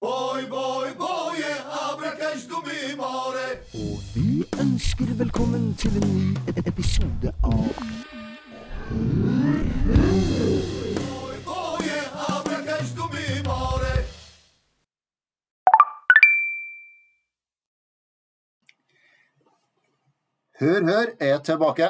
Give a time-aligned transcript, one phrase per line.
[0.00, 1.42] Boy, boy, boy.
[3.74, 7.64] Og vi ønsker velkommen til en ny e- episode av
[11.08, 11.88] Boy, boy,
[12.28, 13.94] abracash dumi more.
[20.60, 21.88] Hør, hør er tilbake.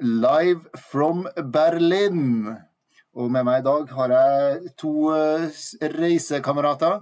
[0.00, 0.60] Live
[0.90, 2.48] from Berlin.
[3.14, 5.44] Og med meg i dag har jeg to eh,
[5.92, 6.96] reisekamerater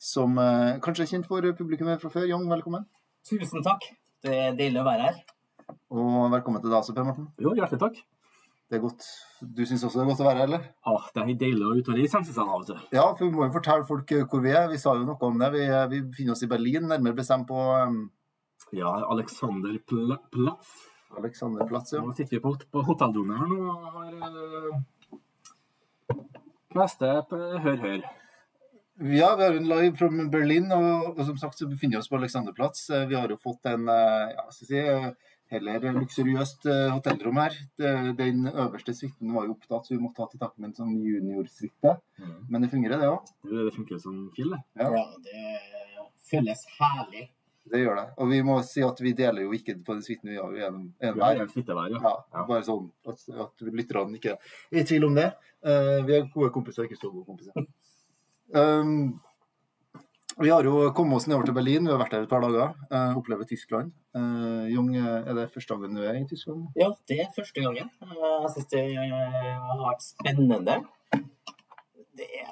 [0.00, 2.24] som eh, kanskje er kjent for publikummet fra før.
[2.30, 2.86] Jong, velkommen.
[3.28, 3.84] Tusen takk.
[4.24, 5.18] Det er deilig å være her.
[5.92, 7.26] Og velkommen til deg også, Per Morten.
[7.44, 7.98] Jo, hjertelig takk.
[8.70, 9.04] Det er godt.
[9.42, 10.64] Du syns også det er godt å være her, eller?
[10.88, 12.78] Ah, det er deilig å ut og reise, jeg av og til.
[12.96, 14.70] Ja, for vi må jo fortelle folk eh, hvor vi er.
[14.72, 15.50] Vi sa jo noe om det.
[15.58, 18.06] Vi, vi befinner oss i Berlin, nærmere bestemt på um,
[18.72, 20.72] Ja, Alexander Pla Platz.
[21.20, 21.92] Alexanderplatz.
[21.98, 22.00] Ja.
[22.06, 24.80] Nå sitter vi på, på hotellrommet her nå og har
[26.76, 28.02] Neste Hør, hør.
[29.00, 32.10] Ja, vi har en live from Berlin, og, og som sagt så befinner vi oss
[32.12, 32.82] på Alexanderplatz.
[32.92, 35.06] Eh, Vi har jo fått en eh, ja, skal si, eh,
[35.50, 37.56] heller luksuriøst hotellrom her.
[37.80, 40.92] Den øverste suiten var jo opptatt, så vi måtte ha til takke med en sånn
[41.02, 41.96] juniorsuite.
[42.52, 43.32] Men det fungerer, det òg.
[43.48, 44.60] Det, det funker som fill, det.
[44.78, 44.92] Ja.
[44.94, 45.96] Ja, det
[46.30, 47.24] føles herlig.
[47.70, 48.06] Det gjør det.
[48.18, 50.88] Og vi må si at vi deler jo ikke på den suiten vi har gjennom
[50.90, 51.42] en hver.
[51.94, 52.14] Ja.
[52.34, 55.30] Ja, bare sånn at, at lytterne ikke er i tvil om det.
[55.62, 57.68] Uh, vi er gode kompiser, ikke så gode kompiser.
[58.50, 59.20] Um,
[60.40, 62.72] vi har jo kommet oss nedover til Berlin, vi har vært der et par dager.
[62.90, 63.92] Uh, opplever Tyskland.
[64.16, 66.64] Eh, uh, Jung, er det første gangen du er i Tyskland?
[66.80, 67.90] Ja, det er første gangen.
[68.00, 70.78] jeg syns det har vært spennende.
[72.18, 72.50] Det er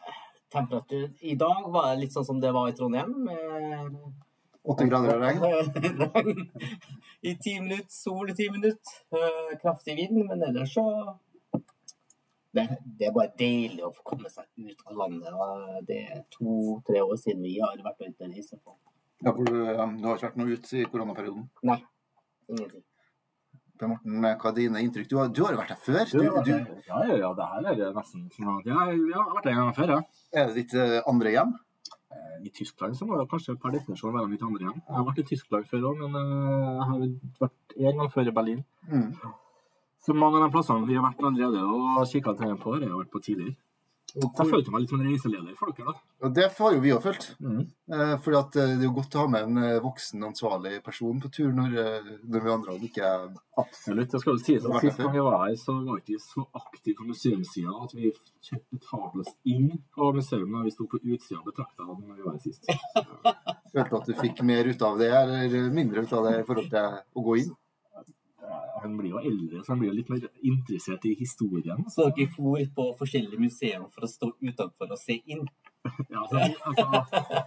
[0.52, 3.14] temperatur I dag var det litt sånn som det var i Trondheim.
[3.26, 4.27] Uh,
[4.68, 6.42] 80 grader av regn?
[7.28, 8.98] I ti minutter sol i ti minutter.
[9.16, 10.84] Eh, kraftig vind, men ellers så
[12.52, 12.64] det,
[12.98, 15.40] det, er bare deilig å få komme seg ut av landet.
[15.88, 18.56] Det er to-tre år siden vi har vært ute og reist.
[19.24, 21.48] Ja, for du, du, har ikke vært noe ute i koronaperioden?
[21.68, 21.80] Nei.
[22.48, 22.84] Ingenting.
[23.78, 25.06] Per Morten, hva er dine inntrykk?
[25.10, 26.04] Du har, jo vært her før?
[26.10, 26.52] Du, du...
[26.88, 29.60] Ja, ja, ja, det her er nesten sånn at jeg, jeg har vært her en
[29.60, 29.98] gang før, ja.
[30.34, 31.52] Er det ditt eh, andre hjem?
[32.44, 34.80] I Tyskland så må det kanskje per definisjon være mitt andre igjen.
[34.80, 37.04] Jeg har vært i Tyskland før òg, men eh, jeg har
[37.44, 38.64] vært en gang før i Berlin.
[38.90, 39.08] Mm.
[40.06, 43.14] Så mange av de plassene vi har vært allerede og kikka på, har jeg vært
[43.14, 43.56] på tidligere.
[44.18, 46.06] Og, Så jeg følte meg litt som en reiseleder for dere, da.
[46.22, 47.26] Ja, det har jo vi òg følt.
[47.38, 47.60] Mm.
[47.94, 51.20] Eh, at eh, det er jo godt å ha med en eh, voksen, ansvarlig person
[51.22, 51.76] på tur når,
[52.26, 53.12] når vi andre ikke
[53.58, 54.14] Absolutt.
[54.14, 57.00] Jeg skal jo si at Sist gang vi var her, så var ikke så aktive
[57.00, 58.12] på museumssida at vi
[58.70, 62.26] betalte oss inn på museum da vi sto på utsida og betrakta den når vi
[62.26, 62.68] var her sist.
[63.74, 66.70] Følte at du fikk mer ut av det, eller mindre ut av det i forhold
[66.74, 67.56] til å gå inn?
[68.82, 71.84] Han blir jo eldre, så han blir jo litt mer interessert i historien.
[71.92, 75.46] Så dere for på forskjellige museer for å stå utenfor og se inn?
[76.10, 76.84] Ja, altså, altså,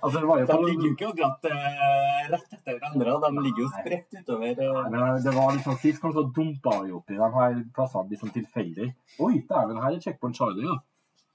[0.01, 3.65] altså, det var jo De ligger jo ikke akkurat eh, rett etter hverandre, de ligger
[3.65, 4.55] jo spredt utover.
[4.55, 4.79] eh.
[4.93, 8.87] Men det var liksom Sist gang så dumpa vi oppi de her plassene liksom tilfeldig.
[9.19, 10.79] Oi, dæven, her er Checkpoint Charlie, ja.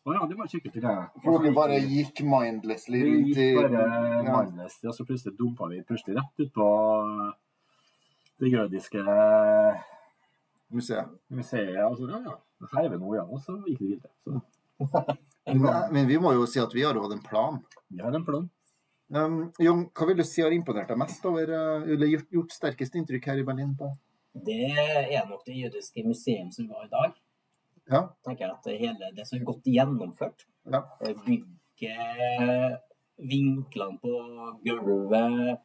[0.06, 0.82] Å ja, det må jeg sjekke ut.
[0.82, 0.96] det.
[1.22, 5.66] For dere bare gikk mindlessly Vi rundt i gikk bare mindlessly, og så plutselig dumpa
[5.72, 6.66] vi plutselig rett ut på
[8.40, 9.04] det jødiske
[10.68, 11.08] museet.
[11.28, 11.78] museet.
[11.84, 13.24] Og så, ja, ja, her er vi nå, ja.
[13.24, 14.12] Og så gikk vi videre.
[14.26, 15.16] Så
[15.46, 15.62] Men,
[15.94, 17.60] men vi må jo si at vi har hatt en plan.
[17.88, 18.48] vi har en plan.
[19.14, 22.56] Um, Jon, hva vil du si har imponert deg mest over, eh, eller gjort, gjort
[22.56, 23.76] sterkest inntrykk her i Berlin?
[23.78, 23.92] på?
[24.46, 27.14] Det er nok det jødiske museum som vi var i dag.
[27.86, 30.44] Ja, tenker jeg at det hele det er godt gjennomført.
[30.74, 30.82] ja.
[31.22, 32.80] Bygget,
[33.16, 34.12] vinklene på
[34.66, 35.62] gulvet,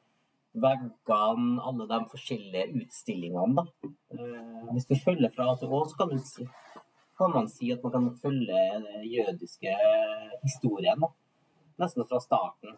[0.53, 3.55] veggene, alle de forskjellige utstillingene.
[3.55, 3.65] Da.
[4.11, 6.47] Eh, Hvis du følger fra A til Å, så kan, si-
[7.17, 8.47] kan man si at man kan følge
[8.87, 9.75] den jødiske
[10.43, 10.99] historien.
[10.99, 11.07] Da.
[11.79, 12.75] Nesten fra starten.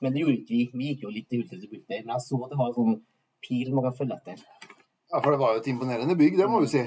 [0.00, 0.70] Men det gjorde ikke vi.
[0.74, 2.02] Vi gikk jo litt til hulter til bulter.
[2.04, 2.98] Men jeg så at det var en sånn
[3.46, 4.44] pil man kan følge etter.
[5.12, 6.82] Ja, for det var jo et imponerende bygg, det må du si.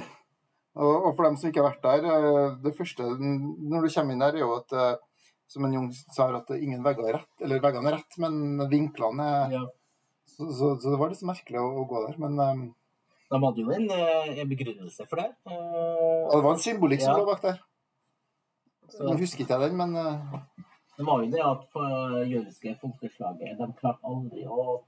[0.79, 4.19] Og for dem som ikke har vært der, eh, det første når du kommer inn
[4.21, 4.97] der, er jo at eh,
[5.49, 9.25] som en Jung sa, at ingen vegger er rett, eller veggene er rett, men vinklene
[9.25, 9.63] er Ja.
[10.29, 12.19] så, så, så det var litt merkelig å, å gå der.
[12.21, 12.61] Men um,
[13.29, 15.31] De hadde jo en, eh, en begrunnelse for det.
[15.49, 17.17] Uh, det var en symbolikk som Ja.
[17.21, 17.59] lå bak der.
[18.89, 20.39] Så- Nå husker ikke jeg den, men uh,
[20.97, 21.83] Det var jo det at på
[22.29, 24.83] jødiske folkeslaget de klarte aldri å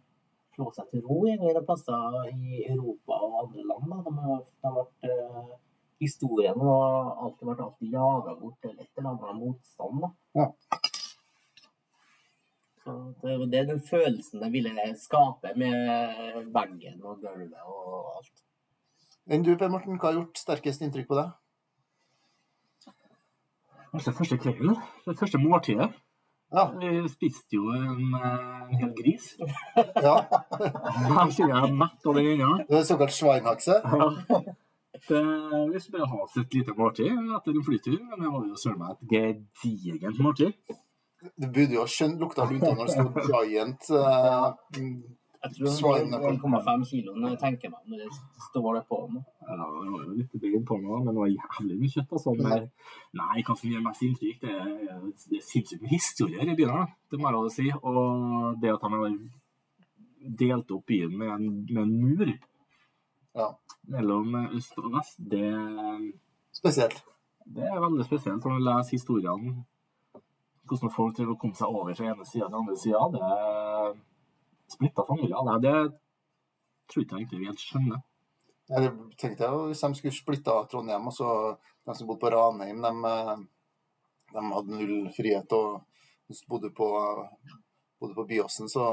[0.55, 3.85] slå seg til ro i noen plasser i Europa og andre land.
[3.89, 4.01] Da.
[4.03, 5.53] De har, de eh,
[6.01, 10.01] historien har alltid vært alltid jaga bort eller et eller annet motstand.
[10.01, 10.11] Da.
[10.41, 10.47] Ja.
[12.81, 18.45] Så det, det er den følelsen jeg ville skape med veggen og gulvet og alt.
[19.29, 21.35] enn du, Per Morten, hva har gjort sterkest inntrykk på deg?
[23.91, 24.79] Kanskje første kvelden?
[25.05, 25.91] Det første måltidet.
[26.51, 26.65] Ja.
[26.79, 29.33] Vi spiste jo en, en hel gris.
[30.03, 30.17] ja.
[31.11, 32.65] Her sier jeg mett over den ene.
[32.69, 33.77] Det er såkalt sveinakse?
[33.83, 34.09] Ja.
[35.07, 35.21] Det,
[35.73, 38.59] vi skulle bare ha oss et lite måltid etter en flytur, men det var jo
[38.61, 40.53] søren meg et gedigent måltid.
[41.37, 43.89] Du burde jo ha skjønt lukta lunta når det sto Giant.
[43.97, 44.93] eh,
[45.41, 48.09] Jeg tror det var 1,5 kilo når jeg tenker meg om det
[48.51, 49.21] står det på nå.
[49.41, 52.11] Ja, det var jo litt bein på meg, men det var jævlig mye kjøtt.
[52.17, 52.33] Altså.
[52.45, 52.59] Nei.
[53.21, 54.69] Nei, hva som gjør mest inntrykk, det er,
[55.31, 56.85] det er sinnssykt mye historier i byen.
[57.09, 57.67] Det må jeg lov å si.
[57.81, 59.17] Og det at han har
[60.43, 62.33] delt opp byen med en, med en mur
[63.37, 63.47] Ja.
[63.87, 65.45] mellom øst og vest, det,
[66.51, 66.97] Spesielt.
[67.45, 69.53] det er veldig spesielt når du leser historiene.
[70.67, 73.01] Hvordan folk til å komme seg over fra ene sida til andre sida.
[73.11, 73.93] Det er
[74.71, 75.47] splitta familier.
[75.47, 78.03] Det, det tror ikke jeg egentlig vi helt skjønner.
[78.71, 82.79] Jeg tenkte jo hvis de skulle splitta Trondheim, og så de som bodde på Ranheim,
[82.83, 83.41] de, eh,
[84.31, 85.81] de hadde null frihet og
[86.27, 86.87] hvis du bodde på,
[87.99, 88.85] bodde på Byåsen, så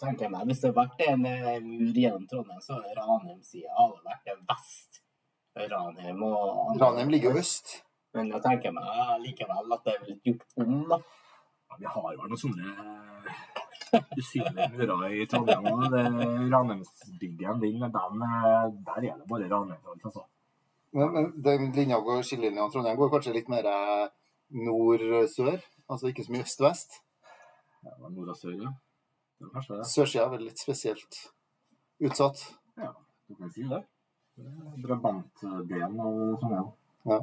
[0.00, 3.74] tenker jeg meg, Hvis det hadde vært en eh, mur gjennom Trondheim, så hadde Ranheim-sida
[3.78, 5.02] hadde vært vest.
[5.56, 7.78] Ranheim og Ranheim ligger jo øst.
[8.16, 11.00] Men jeg tenker meg eh, likevel at det er litt gjort om, da.
[11.66, 12.74] Ja, vi har jo noen sånne
[14.20, 15.68] usynlige murer i Trondheim.
[15.72, 15.96] òg.
[16.52, 19.92] Ranheimsbyggen din, den, eh, der er det bare Ranheim.
[19.96, 20.26] Altså.
[20.96, 24.08] Men, men den linja går, skillelinja Trondheim går kanskje litt mer eh,
[24.68, 25.60] nord-sør?
[25.88, 27.00] Altså ikke så mye øst-vest?
[27.84, 28.72] Ja, nord og sør, ja.
[29.84, 31.18] Sørsida er vel litt spesielt
[32.00, 32.40] utsatt.
[32.80, 32.92] Ja,
[33.28, 33.82] du kan si det.
[34.84, 36.70] Drabantdelen av Trondheim.
[37.08, 37.18] Ja.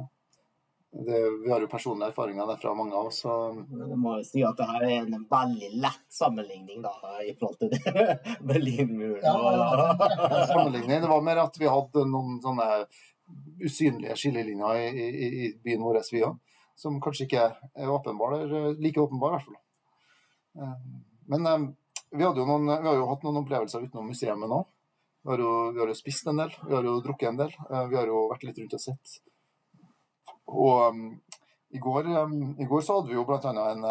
[0.94, 3.24] Det, vi har jo personlige erfaringer derfra, mange av oss.
[3.24, 3.32] Så
[3.66, 6.92] Jeg må jo si at det her er en veldig lett sammenligning da,
[7.26, 8.04] i forhold til det.
[8.48, 9.18] Berlinmuren.
[9.24, 11.02] Ja, sammenligning.
[11.02, 12.68] Det var mer at vi hadde noen sånne
[13.64, 16.38] usynlige skillelinjer i, i, i byen vår, vi òg.
[16.78, 19.60] Som kanskje ikke er åpenbare, eller like åpenbare, i hvert fall.
[20.62, 20.78] Eh,
[21.34, 21.66] Men eh,
[22.14, 24.60] vi, noen, vi har jo hatt noen opplevelser utenom museet nå.
[25.24, 27.54] Vi har, jo, vi har jo spist en del, vi har jo drukket en del.
[27.70, 29.14] eh, Vi har jo vært litt rundt og sett.
[30.52, 31.06] Og um,
[31.72, 33.40] i, går, um, i går så hadde vi jo bl.a.
[33.72, 33.86] En,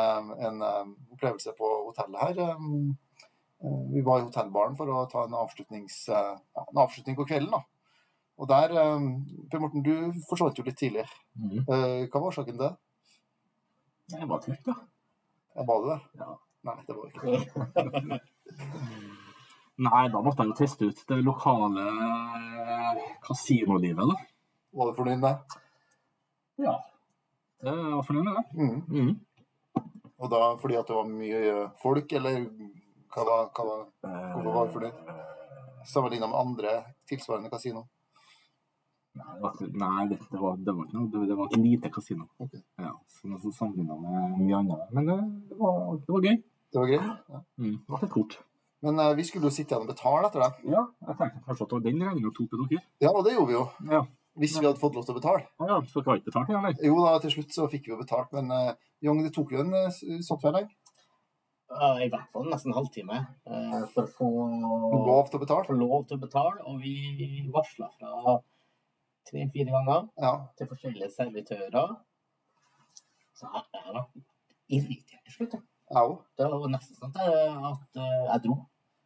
[0.50, 2.62] en um, opplevelse på hotellet her.
[3.94, 6.32] Vi var i hotellbaren for å ta en, eh,
[6.62, 7.52] en avslutning på kvelden.
[7.56, 7.64] da.
[8.38, 8.72] Og der,
[9.50, 11.06] Per Morten, du forsvant jo litt tidlig.
[11.38, 11.66] Mm.
[11.66, 12.72] Hva var årsaken til det?
[14.14, 14.74] Jeg var trøtt, da.
[15.56, 16.00] Jeg Var det?
[16.20, 16.34] Ja.
[16.64, 17.22] Nei, det var ikke
[18.12, 18.20] det.
[19.84, 21.86] Nei, da måtte jeg jo teste ut det lokale
[23.26, 24.18] kasinolivet, da.
[24.74, 25.62] Var du fornøyd med det?
[26.68, 26.78] Ja.
[27.64, 28.46] Det var fornøyd med det.
[28.60, 28.82] Mm.
[28.88, 29.84] Mm.
[30.24, 32.46] Og da fordi at det var mye folk, eller
[33.14, 33.84] hva var, hva var
[34.34, 35.04] Hvorfor var du fornøyd?
[35.84, 36.70] sammenligna med andre
[37.10, 37.88] tilsvarende kasino?
[39.14, 41.10] Nei, det var, nei, det, var, det var ikke noe.
[41.12, 42.30] Det, det var et lite kasino.
[42.42, 42.64] Okay.
[42.82, 44.88] Ja, så Sammenligna med mye annet.
[44.96, 45.18] Men det,
[45.50, 46.40] det, var, det var gøy.
[46.74, 47.22] Det var greit?
[47.30, 47.40] Ja.
[47.62, 47.78] Mm.
[47.86, 48.36] Det var litt kort.
[48.84, 50.52] Men uh, vi skulle jo sitte igjen og betale etter det.
[50.74, 52.84] Ja, jeg tenkte kanskje at den regninga tok til dere.
[53.06, 53.66] Ja, og det gjorde vi jo.
[53.94, 54.02] Ja.
[54.42, 55.44] Hvis vi hadde fått lov til å betale.
[55.62, 56.80] Ja, ja, så dere har ikke betalt det, eller?
[56.90, 58.74] Jo da, til slutt så fikk vi jo betalt, men uh,
[59.06, 63.20] Young, det tok jo en uh, software Ja, I hvert fall nesten en halvtime
[63.50, 64.28] eh, for å få
[65.06, 65.78] lov til å betale.
[65.80, 66.60] lov til å betale.
[66.70, 68.36] Og vi varsla fra
[69.30, 70.34] tre-fire ganger Ja.
[70.60, 71.96] til forskjellige servitører.
[73.34, 74.06] Så jeg, jeg var
[74.70, 75.56] irritert til slutt.
[75.58, 75.64] jeg.
[75.94, 76.18] Jeg.
[76.38, 78.56] Det var nesten sånn at jeg, at eh, jeg dro.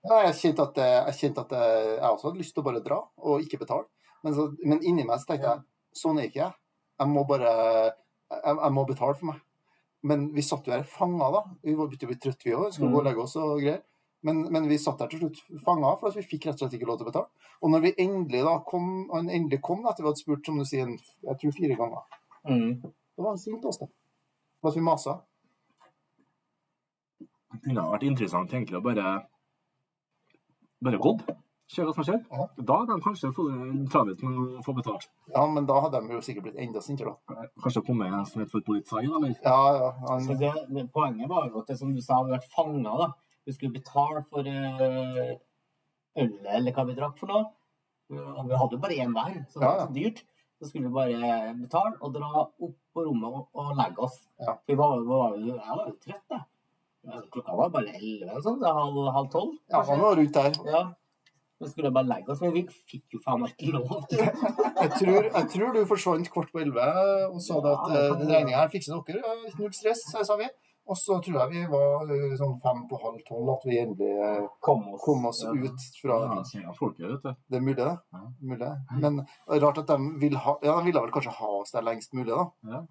[0.07, 2.67] Ja, jeg kjente at, eh, jeg, kjente at jeg, jeg også hadde lyst til å
[2.69, 3.85] bare dra og ikke betale.
[4.23, 5.63] Men, så, men inni meg så tenkte jeg
[6.01, 6.53] sånn er ikke jeg.
[7.01, 9.43] Jeg må bare jeg, jeg må betale for meg.
[10.07, 11.41] Men vi satt jo her fanga, da.
[11.65, 12.69] Vi var begynte å bli trøtte, vi òg.
[12.75, 13.81] Skulle gå og legge oss og greier.
[14.25, 16.75] Men, men vi satt der til slutt fanga, for at vi fikk rett og slett
[16.77, 17.29] ikke lov til å betale.
[17.61, 20.45] Og når vi endelig da kom, og han endelig kom da, etter vi hadde spurt
[20.49, 20.97] som du sier, en-
[21.29, 22.03] jeg tror fire ganger,
[22.47, 22.81] Mm.
[22.81, 23.77] da var han sint på oss.
[23.81, 23.87] da.
[24.61, 25.17] For at vi masa.
[27.53, 29.11] Det kunne vært interessant egentlig å bare
[30.83, 31.21] bare gått.
[31.67, 32.21] Se hva som skjer.
[32.31, 32.45] Ja.
[32.63, 35.07] Da hadde de kanskje fått travelt med å få betalt.
[35.33, 37.47] Ja, men da hadde de jo sikkert blitt enda sintere, da.
[37.63, 39.33] Kanskje kommet en som het for politi, eller?
[39.43, 39.89] Ja, ja.
[40.07, 42.93] Han, Så det, det, poenget var jo at det som du sa, hadde vært fanga.
[43.01, 43.09] da.
[43.47, 45.35] Vi skulle betale for uh,
[46.23, 47.49] ølet eller hva vi drakk for noe.
[48.15, 49.87] Og vi hadde jo bare én hver, så det Ja, var ja.
[49.89, 50.23] så dyrt.
[50.57, 54.21] Så skulle vi bare betale og dra opp på rommet og, og legge oss.
[54.39, 54.55] Ja.
[54.55, 56.45] For vi var, vi var, jo- jeg var jo trøtt, jeg.
[57.07, 59.53] Ja, Klokka var bare elleve, sånn, halv, halv tolv.
[59.71, 60.57] ja, han var rundt der.
[60.67, 60.81] Ja.
[61.57, 62.61] Vi skulle bare legge oss, men vi
[62.91, 64.03] fikk jo faen meg ikke lov
[64.83, 66.85] Jeg tror, jeg tror du forsvant kvart på elleve
[67.31, 69.33] og sa det at uh, den regninga her fikser dere.
[69.57, 70.51] Null stress, sa vi.
[70.87, 74.07] Og så tror jeg vi var eh, sånn fem på halv tolv at vi endelig
[74.23, 75.51] eh, Kom oss, kom oss ja.
[75.51, 76.19] ut fra
[76.55, 77.41] Ja, folket, vet.
[77.47, 77.97] Det er mulig, det.
[78.15, 78.23] Ja.
[78.51, 78.71] Mulig.
[79.03, 81.83] Men det rart at de vil ha Ja, de ville vel kanskje ha oss der
[81.83, 82.47] lengst mulig, da.
[82.71, 82.81] Ja,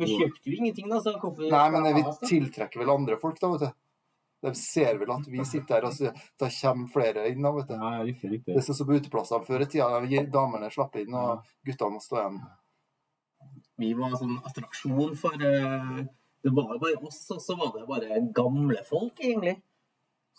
[0.00, 3.52] Vi kjøpte jo ingenting, da, så hvorfor Nei, men vi tiltrekker vel andre folk, da,
[3.52, 3.78] vet du.
[4.42, 7.68] De ser vel at vi sitter her, og så da kommer flere inn, da, vet
[7.68, 7.76] du.
[7.76, 8.56] Ja, riktig, riktig.
[8.56, 10.00] Det er sånn som på uteplassene før i tida.
[10.02, 12.40] da Damene slapp inn, og guttene må stå igjen.
[13.82, 16.02] Vi var en sånn attraksjon for eh,
[16.42, 19.56] Det var bare oss, og så var det bare gamle folk, egentlig.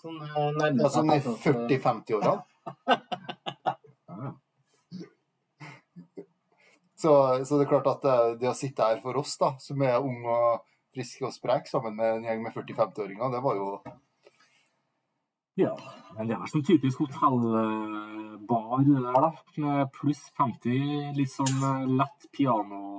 [0.02, 2.34] Sånn uh, nærmest Ja, sånn i at- at- 40-50-åra.
[7.04, 9.82] Så, så det er klart at det, det å sitte her for oss, da, som
[9.84, 10.62] er unge og
[10.96, 13.68] friske og sprek, sammen med en gjeng med 40-50-åringer, det var jo
[15.60, 15.74] Ja,
[16.16, 19.74] men det er sånn typisk hotellbar det der, da.
[19.94, 21.60] Pluss 50, litt sånn
[22.00, 22.32] lett lett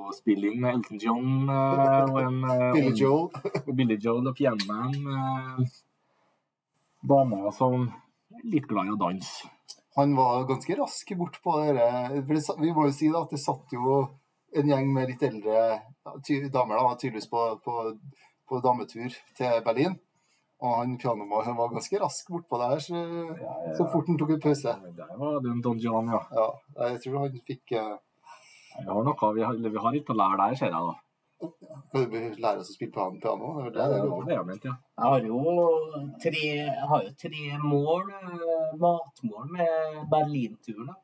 [0.04, 3.30] pianospilling med Elton John eh, og en eh, Billy Joel.
[3.66, 4.94] og Billy Joel og pianoman.
[4.94, 5.66] Eh,
[7.08, 7.88] damer som
[8.34, 9.49] er litt glad i å danse.
[9.96, 11.90] Han var ganske rask bort på det,
[12.58, 14.00] vi må jo si da at det satt jo
[14.54, 15.84] en gjeng med litt eldre
[16.50, 17.84] damer da, tydeligvis på, på,
[18.50, 19.94] på dametur til Berlin.
[20.64, 23.04] Og han pianomannen var ganske rask bortpå der, så,
[23.78, 24.75] så fort han tok en pause.
[24.99, 26.23] Der var det en Don John, ja.
[26.34, 26.49] Ja,
[26.88, 27.94] jeg tror han fikk eh,
[28.75, 30.95] Vi har, noe, vi har, vi har litt å lære der, ser jeg da.
[31.93, 33.52] Kan du lære oss å spille piano?
[33.62, 33.87] Det Det det?
[33.88, 34.76] det det går var det jeg mente, ja.
[34.99, 35.40] Jeg har jo
[36.25, 40.95] tre, jeg har jo tre mål, eh, matmål med Berlinturen.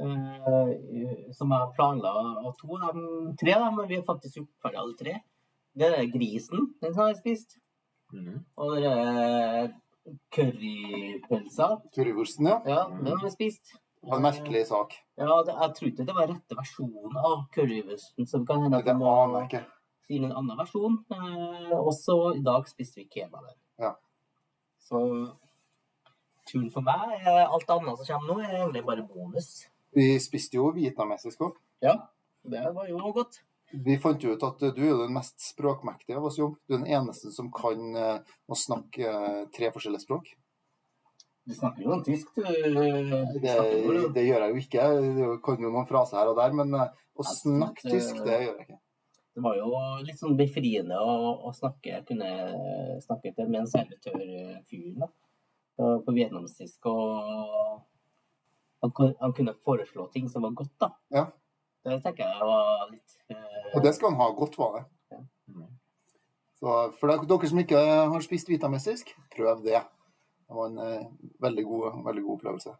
[0.00, 2.12] Eh, som jeg planla
[2.46, 2.78] av to.
[2.80, 5.18] De, tre, da, men vi har faktisk gjort ferdig alle tre.
[5.76, 7.58] Det er grisen, den har jeg spist.
[8.14, 8.40] Mm.
[8.56, 9.68] Og det er
[10.34, 11.68] currypølsa.
[11.94, 12.58] Currywursten, ja.
[12.66, 13.76] Ja, den har vi spist.
[14.00, 14.94] Det var en merkelig sak.
[15.20, 18.24] Ja, det, jeg tror ikke det var rette versjonen av currywursten.
[18.30, 19.64] Det kan hende at Det var aner jeg ikke.
[20.08, 20.96] finne en annen versjon.
[21.12, 23.50] Eh, også i dag spiste vi kebab.
[23.78, 23.92] Ja.
[24.80, 25.02] Så
[26.48, 29.50] turen for meg, alt annet som kommer nå, er egentlig bare bonus.
[29.94, 31.60] Vi spiste jo vietnamesisk òg.
[31.84, 31.94] Ja,
[32.48, 33.42] det var jo godt.
[33.70, 36.56] Vi fant jo ut at du er den mest språkmektige av oss, jo.
[36.66, 38.18] Du er den eneste som kan eh,
[38.50, 40.32] å snakke eh, tre forskjellige språk.
[41.50, 42.44] Du snakker jo en tysk, du.
[43.42, 43.54] Det,
[44.14, 44.84] det gjør jeg jo ikke.
[45.16, 48.52] Det kan jo noen fraser her og der, men eh, å snakke tysk, det gjør
[48.52, 48.78] jeg ikke.
[49.34, 49.70] Det var jo
[50.04, 51.16] litt sånn befriende å,
[51.48, 52.30] å snakke, kunne
[53.02, 55.08] snakke til med en servitørfyr da,
[55.78, 56.86] på vietnamesisk.
[56.90, 57.84] Og
[58.84, 60.90] han, han kunne foreslå ting som var godt, da.
[61.14, 61.28] Ja.
[61.86, 63.70] Det tenker jeg var litt uh...
[63.74, 64.84] Og det skal han ha godt, var det.
[65.14, 65.22] Ja.
[66.60, 69.80] Så for dere som ikke har spist vietnamesisk, prøv det.
[70.50, 71.06] Det var en eh,
[71.38, 72.72] veldig, god, veldig god opplevelse.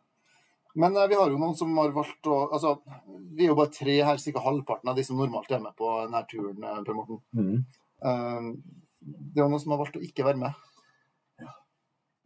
[0.75, 2.73] Men eh, vi har jo noen som har valgt å Altså,
[3.07, 4.43] vi er jo bare tre her, ca.
[4.43, 7.21] halvparten av de som normalt er med på denne turen, eh, Per Morten.
[7.31, 7.61] Mm.
[8.01, 10.67] Det er jo noen som har valgt å ikke være med.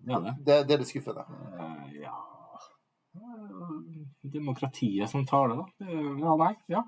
[0.08, 0.32] Ja, det.
[0.46, 1.26] Det, det er litt skuffende.
[2.00, 2.14] Ja
[4.34, 5.90] Demokratiet som taler, da.
[6.24, 6.54] Ja, nei.
[6.72, 6.82] Ja.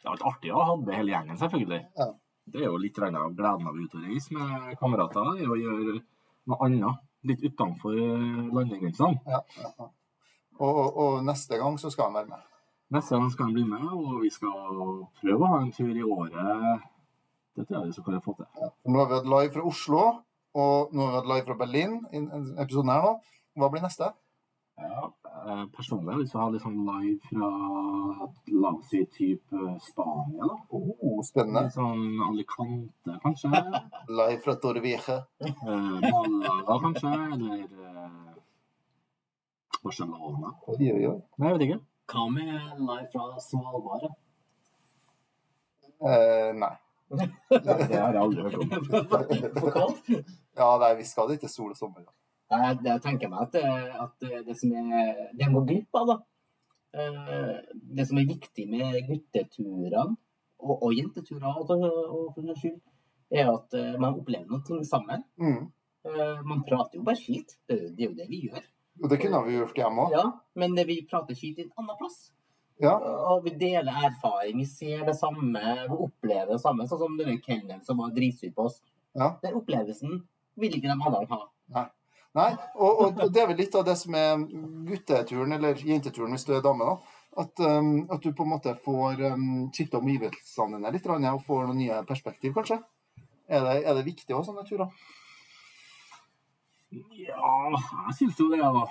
[0.00, 1.82] Det har vært artig å ha med hele gjengen, selvfølgelig.
[2.00, 2.08] Ja.
[2.48, 5.34] Det er jo litt av gleden av å ut og reise med kamerater.
[5.36, 5.98] Det er å gjøre
[6.48, 7.04] noe annet.
[7.26, 7.96] Litt utenfor
[8.54, 9.18] landegrensene.
[9.26, 9.88] Ja, ja, ja.
[10.58, 12.46] Og, og, og neste gang så skal han være med.
[12.94, 14.54] Neste gang skal han bli med, og vi skal
[15.20, 16.86] prøve å ha en tur i året.
[17.58, 18.46] Det tror jeg vi skal få til.
[18.56, 18.70] Ja.
[18.86, 20.04] nå har vi hatt live fra Oslo,
[20.58, 21.98] og nå har vi hatt live fra Berlin.
[22.12, 22.22] i
[22.62, 23.12] episoden her nå.
[23.58, 24.12] Hva blir neste?
[24.78, 25.27] Ja, eh,
[25.74, 27.48] personlig har du lyst til å ha litt sånn live fra
[28.62, 30.56] la oss si type Spania, da.
[30.70, 31.66] Oh, spennende.
[31.66, 33.50] Litt sånn Alicante, kanskje.
[34.18, 35.18] Live fra Torvige.
[35.44, 35.52] Eh,
[36.08, 37.12] Malaga, kanskje.
[37.36, 38.34] Eller uh,
[39.82, 40.54] Barcelona.
[40.66, 41.16] Oi, oi, oi.
[41.38, 41.80] Nei, jeg vet ikke.
[42.08, 44.06] Hva med live fra Svalbard?
[45.98, 46.74] Eh, nei.
[47.08, 48.70] Det har jeg aldri hørt om.
[49.60, 50.08] For kaldt?
[50.56, 52.06] Ja, nei, vi skal dit til sol og sommer.
[52.06, 52.14] da.
[52.48, 56.12] Det jeg tenker meg at, eh, at det som er Det jeg må glipp av,
[56.12, 56.16] da
[56.96, 60.16] eh, Det som er viktig med gutteturene,
[60.58, 62.80] og, og jenteturer og, og for den skyld,
[63.30, 65.26] er at eh, man opplever noe sammen.
[65.36, 65.68] Mm.
[66.48, 67.58] Man prater jo bare skit.
[67.68, 68.62] Det er jo det vi gjør.
[69.02, 70.14] Og det kunne vi gjort hjemme òg.
[70.14, 70.22] Ja,
[70.56, 72.30] men vi prater skit i en annen plass.
[72.80, 72.94] Ja.
[73.34, 76.86] Og vi deler erfaring, vi ser det samme, vi opplever det samme.
[76.88, 78.80] Sånn som denne kelneren som var dritsur på oss.
[79.18, 79.34] Ja.
[79.42, 80.22] Den opplevelsen
[80.58, 81.40] vil ikke de andre ha.
[81.74, 81.84] Nei,
[82.74, 84.42] og, og det er vel litt av det som er
[84.88, 87.14] gutteturen, eller jenteturen hvis du er dame, da.
[87.38, 91.66] At, um, at du på en måte får um, skifta omgivelsene dine litt, og får
[91.68, 92.80] noen nye perspektiv, kanskje.
[93.48, 94.90] Er det, er det viktig òg, sånne turer?
[96.90, 97.52] Ja,
[98.08, 98.84] jeg syns jo det, da.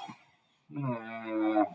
[0.68, 1.66] Men eh,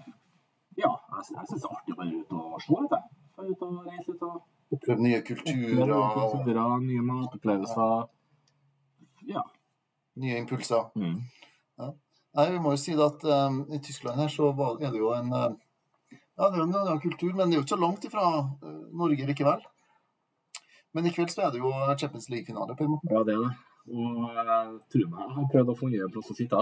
[0.78, 3.20] ja, jeg, jeg syns det er artig å være ute og se litt, jeg.
[3.38, 4.40] Være ute og reise litt og
[4.72, 5.90] Oppleve nye oppleve kulturer.
[5.98, 8.04] og- kulturer, nye matopplevelser.
[9.28, 9.42] Ja.
[10.22, 10.86] Nye impulser.
[10.96, 11.18] Mm.
[12.38, 14.48] Nei, vi må jo si at um, i Tyskland her så
[14.80, 15.50] er det jo en uh,
[16.12, 18.26] Ja, det er jo en annen kultur, men det er jo ikke så langt ifra
[18.40, 19.60] uh, Norge likevel.
[20.96, 23.08] Men i kveld så er det jo Champions League-finale, på en måte.
[23.12, 23.52] ja, det er det.
[23.92, 26.60] Og jeg tror meg jeg har prøvd å finne en plass å sitte.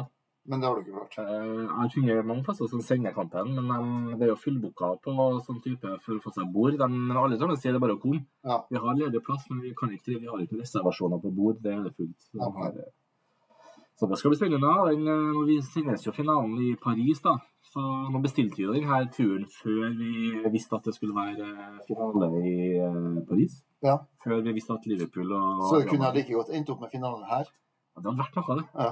[0.50, 1.16] Men det har du ikke hørt.
[1.20, 5.16] Eh, Jeg har funnet mange plasser som sender kampen, men det er jo fullbooka på
[5.44, 6.78] sånn type for å få seg bord.
[6.80, 8.22] De, men alle sammen sier det bare å komme.
[8.48, 8.56] Ja.
[8.72, 11.60] Vi har ledig plass, men vi kan ikke, vi har ikke reservasjoner på bord.
[11.60, 12.30] Det er det fullt.
[14.00, 14.68] Så, det skal bli spennende.
[14.88, 17.34] Den, eh, når vi sendes jo finalen i Paris, da.
[17.70, 20.12] Så nå bestilte vi jo denne turen før vi
[20.54, 23.58] visste at det skulle være eh, finale i eh, Paris.
[23.84, 23.98] Ja.
[24.24, 26.92] Før vi visste at Liverpool og Så det kunne jeg like godt endt opp med
[26.94, 27.44] finalen her.
[27.44, 28.66] Ja, Det hadde vært noe, det.
[28.86, 28.90] Ja.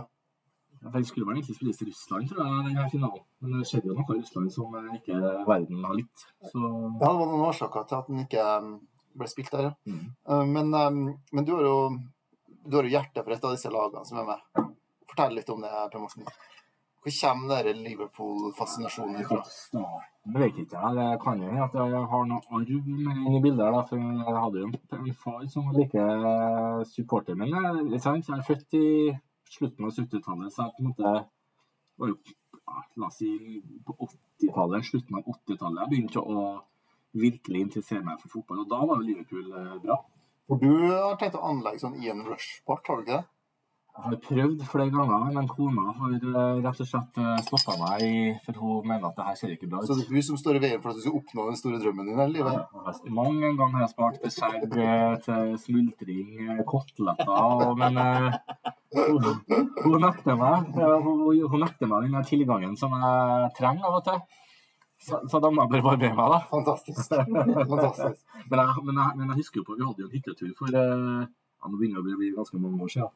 [0.98, 3.24] Den skulle vel egentlig spilles i Russland, tror jeg, denne finalen.
[3.40, 6.28] Men det skjedde jo noe i Russland som ikke verden har likt.
[6.52, 8.46] Så Ja, det var noen årsaker til at den ikke
[9.16, 9.74] ble spilt der, ja.
[9.88, 10.52] mm.
[10.52, 11.76] Men, men du har jo
[12.68, 14.68] du har jo hjertet for et av disse lagene som er med.
[15.08, 16.28] Fortell litt om det, Per Morten.
[16.98, 19.42] Hvor kommer den Liverpool-fascinasjonen fra?
[20.28, 20.96] Det vet ikke jeg.
[20.98, 23.70] Det kan jo hende at jeg har noe arv med inn i bildet.
[23.76, 26.04] da, for Jeg hadde jo en, far som var like
[26.90, 27.38] supporter.
[27.38, 27.54] min.
[27.54, 28.88] jeg, sant, jeg er født i
[29.48, 31.14] slutten av 70-tallet, så jeg på en måte
[31.98, 32.18] var jo
[32.98, 33.30] La oss si
[33.86, 36.42] på 80-tallet, slutten av 80-tallet, jeg begynte å
[37.16, 38.64] virkelig interessere meg for fotball.
[38.64, 39.96] Og da var jo Liverpool eh, bra.
[40.48, 43.24] For du har tenkt å anlegge sånn Ian Rush-part, har du ikke det?
[43.98, 48.86] Har prøvd flere ganger, men kona har eh, rett og slett stoppa meg, for hun
[48.86, 49.88] mener at det her ser ikke bra ut.
[49.88, 51.80] Så det er hun som står i veien for at du skal oppnå den store
[51.82, 52.60] drømmen din i livet?
[52.78, 58.38] Ja, Mange ganger har jeg spart til eh, til smultring, eh, koteletter, men eh,
[58.96, 59.30] hun,
[59.84, 64.22] hun nekter meg hun, hun nekter meg den tilgangen som jeg trenger av og til.
[64.98, 66.38] Så, så da må jeg bare barbere meg, da.
[66.50, 67.12] Fantastisk.
[67.72, 68.22] Fantastisk.
[68.50, 70.74] Men jeg, men, jeg, men jeg husker jo på vi hadde jo en hyttetur for
[70.74, 73.14] eh, ja, nå begynner det å bli ganske mange år siden.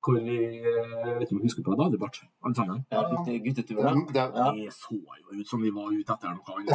[0.00, 2.56] Hvor vi Jeg vet ikke om du husker på det, da hadde vi bart, alle
[2.56, 2.78] sammen.
[2.88, 3.90] Ja, gutte, guttetur, da.
[3.92, 4.46] Det, det, Ja.
[4.56, 6.70] Vi så jo ut som vi var ute etter noe annet.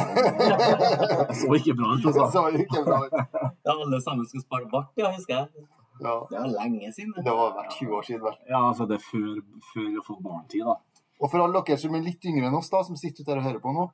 [1.30, 2.04] Det så ikke bra ut.
[2.04, 2.28] det Altså.
[2.36, 3.16] så ikke bra ut.
[3.66, 5.66] Ja, alle sammen skulle spare bart, ja, husker jeg.
[6.00, 6.14] Ja.
[6.30, 7.14] Det var lenge siden.
[7.16, 8.22] Det var hvert 20 år siden.
[8.28, 8.38] vel.
[8.48, 9.42] Ja, altså det er før,
[9.72, 10.76] før vi får barntid, da.
[11.20, 13.40] Og for alle dere som er litt yngre enn oss, da, som sitter ute der
[13.40, 13.86] og hører på nå,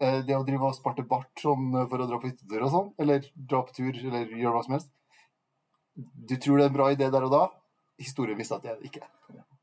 [0.00, 2.74] eh, det å drive og sparte bart sånn eh, for å dra på hyttetur og
[2.74, 4.92] sånn, eller dra på tur, eller gjøre hva som helst
[5.98, 7.42] Du tror det er en bra idé der og da?
[7.98, 9.06] Historien viser at det er det ikke.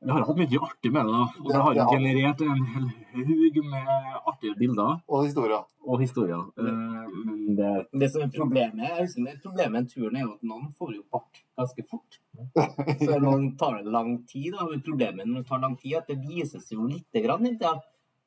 [0.06, 1.22] Vi har hatt mye artig med det, da.
[1.40, 2.84] Og det har jo generert en hel
[3.30, 3.88] hug med
[4.28, 5.64] artige bilder Og historier.
[5.86, 6.42] og historier.
[6.58, 7.70] Eh, Men det
[8.00, 10.94] Det som er problemet jeg husker det problemet med turen er jo at noen får
[10.96, 12.20] jo bart ganske fort.
[13.00, 14.52] Så noen tar det lang tid.
[14.52, 14.66] da.
[14.70, 17.46] Men Problemet når det tar lang tid, er at det vises jo lite grann.
[17.46, 17.72] Ikke?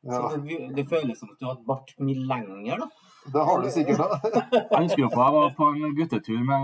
[0.10, 2.80] Så det, det føles som at du har hatt bart mye lenger.
[2.80, 2.88] da.
[3.34, 4.20] det har du sikkert, da.
[4.72, 6.62] Jeg husker jo på jeg var på en guttetur med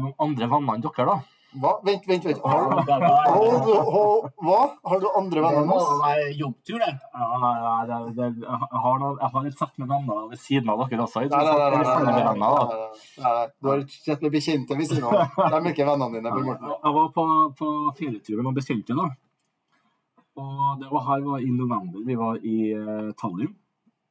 [0.00, 1.18] noen andre venner enn dere, da.
[1.56, 1.70] Hva?
[1.80, 2.40] Vent, vent, vent.
[2.44, 4.58] Hold, hold, har, hva?
[4.90, 5.86] Har du andre venner enn oss?
[6.02, 6.90] Nei, jobbtur, det.
[6.92, 11.22] Jeg, har jeg har et sett med venner ved siden av dere også.
[11.24, 11.54] Nei, nei, nei.
[11.62, 12.66] nei, nei, flere venner, da.
[12.68, 13.46] nei, nei, nei.
[13.56, 15.38] Du har sett med bekjente ved siden av.
[15.38, 16.34] De er ikke vennene dine.
[16.58, 17.26] Jeg var på,
[17.62, 19.08] på ferietur og bestilte, da.
[20.38, 22.04] Og det var her var i november.
[22.06, 23.56] Vi var i uh, Tallinn.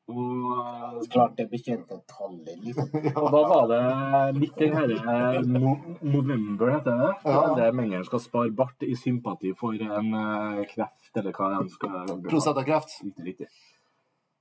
[0.08, 2.88] Og Klart det bekjente tallet, liksom.
[3.22, 3.80] Og da var det
[4.39, 7.10] litt den herre no November, heter det.
[7.28, 7.41] Ja.
[7.58, 12.13] Der mennene skal spare bart i sympati for en eh, kreft, eller hva de skal
[12.30, 12.96] Prostatakreft.
[13.04, 13.50] Riktig, riktig.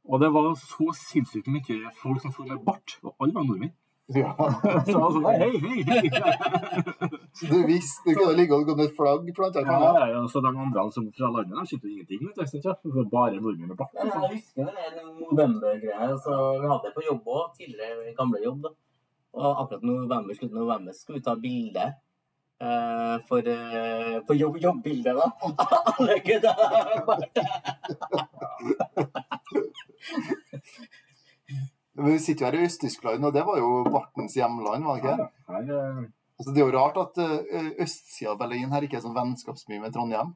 [0.07, 3.75] Og det var så sinnssykt mye folk som sto med bart, og alle var nordmenn.
[4.15, 4.31] Ja.
[4.87, 6.11] Så han sånn, hei, hei, hei.
[7.37, 10.41] Så du visste du kunne ligge og gå med flagg planta Ja, ja, ja, så
[10.41, 12.23] de andre som fra landet, de skjønte ingenting.
[12.29, 13.93] vet du, ikke bare nordmenn med bart.
[13.99, 16.15] Jeg husker den november-greia.
[16.23, 18.63] Så vi hadde det på jobb òg, tidligere gamle jobb.
[18.69, 18.71] da.
[19.37, 21.91] Og akkurat november, slutten av november skulle vi ta bilde.
[22.57, 25.27] Uh, for, uh, for jobb, jobbbildet, da.
[25.93, 27.37] Alle gutta har vært
[30.17, 30.36] Men
[31.97, 35.29] vi sitter jo her i Øst-Tyskland, og det var jo bartens hjemland, var det ikke?
[35.49, 36.05] Her, eh,
[36.37, 39.81] Altså, det er jo rart at uh, østsida av Berlin her ikke er sånn vennskapsmye
[39.81, 40.35] med Trondheim.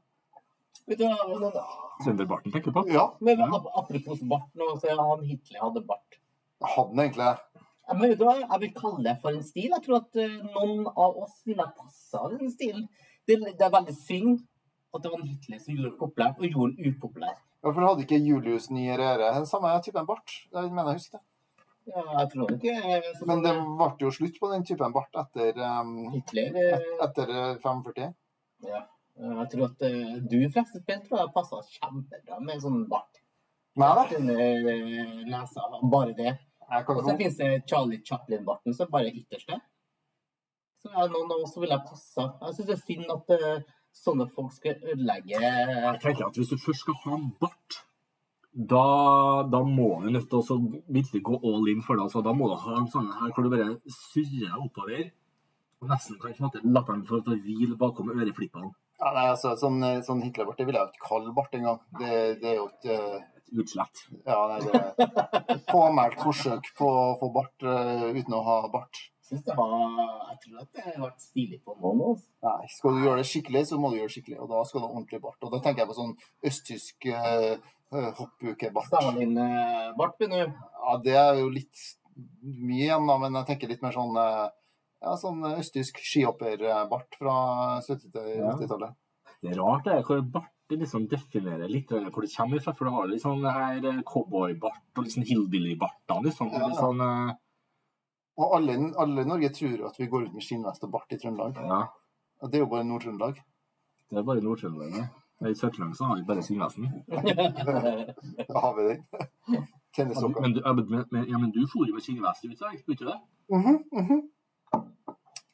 [0.89, 2.81] Vet du hva, du tenker på.
[2.89, 6.17] Ja, Men ap- apropos bart nå, så han Hitler hadde bart.
[6.63, 9.69] hadde han egentlig Ja, Men vet du hva, jeg vil kalle det for en stil.
[9.69, 12.87] Jeg tror at eh, noen av oss ville passa den stilen.
[13.29, 14.39] Det, det er veldig synd
[14.95, 17.37] at det var en Hitler som gjorde det populært, og gjorde den upopulær.
[17.61, 20.33] Hvorfor hadde ikke Julius Nyerere den samme typen bart?
[20.49, 21.27] Jeg mener jeg husker det.
[21.89, 25.17] Ja, jeg tror ikke eh, Men det sånn, ble jo slutt på den typen bart
[25.23, 28.11] etter, um, Hitler et, eh, etter eh, 45.
[28.69, 28.83] ja.
[29.17, 32.79] Eh, Jeg tror at uh, du forresten, Per, tror jeg passa kjempebra med en sånn
[32.91, 33.19] bart.
[33.81, 34.05] Nei da.
[34.19, 36.37] Under eh, nesa, bare det.
[36.85, 39.59] Og så finnes det Charlie Chaplin-barten, som bare er ytterste.
[40.81, 42.29] Så er det noen av oss som ville passa.
[42.45, 46.53] Jeg syns det er synd at uh, sånne folk skal ødelegge Jeg tenker at hvis
[46.53, 47.81] du først skal ha en bart,
[48.51, 50.59] da, da må du nødt til å
[50.91, 52.07] virkelig gå all in for det.
[52.09, 53.73] Altså, da må du ha en sånn her hvor du bare
[54.11, 55.11] surrer oppover.
[55.81, 58.73] Og nesten kan på latteren for å hvile bakom øreflippene.
[59.01, 61.79] Ja, nei, altså, sånn, sånn Hitlerbart det vil jeg jo ikke kalle bart engang.
[61.97, 64.03] Det, det er jo ikke eh, Utslett.
[64.23, 68.59] Ja, nei, det er et påmeldt forsøk på å få bart uh, uten å ha
[68.71, 69.01] bart.
[69.27, 69.73] Synes det var,
[70.29, 72.05] Jeg tror at det har vært stilig på noen.
[72.13, 72.29] Altså.
[72.47, 74.39] Nei, skal du gjøre det skikkelig, så må du gjøre det skikkelig.
[74.45, 75.39] Og da skal du ha ordentlig bart.
[75.43, 76.15] Og da tenker jeg på sånn
[76.47, 78.87] østtysk uh, hoppukebart.
[78.87, 81.85] Stalin-bart begynner Ja, det er jo litt
[82.41, 84.47] mye igjen, da, men jeg tenker litt mer sånn eh,
[85.01, 87.35] ja, sånn østtysk skihopperbart fra
[87.81, 88.33] 70-tallet.
[88.37, 88.55] Ja.
[88.55, 88.97] 80-tallet.
[89.41, 92.73] Det er rart det er hvor Bart liksom definerer litt hvor det kommer fra.
[92.77, 96.21] For du har litt sånn her eh, cowboybart og litt sånn hillbilly-barter.
[96.27, 96.51] Liksom.
[96.53, 96.75] Ja, ja.
[96.77, 97.33] sånn, uh...
[98.41, 101.19] Og alle, alle i Norge tror at vi går ut med skinnvest og bart i
[101.19, 101.57] Trøndelag.
[101.59, 101.81] ja,
[102.47, 103.41] det er jo bare Nord-Trøndelag.
[104.09, 104.95] det er bare Nord-Trøndelag.
[104.95, 105.09] det.
[105.41, 106.91] I Sør-Trøndelag så har vi bare Sylvesten.
[108.51, 108.99] Da har vi den.
[109.47, 109.63] Men,
[109.95, 110.41] Tennissokker.
[110.41, 110.51] men,
[110.89, 113.17] men, men, ja, men du for jo med skinnvest ut i dag, gjorde du det?
[113.55, 114.21] Mhm, mhm.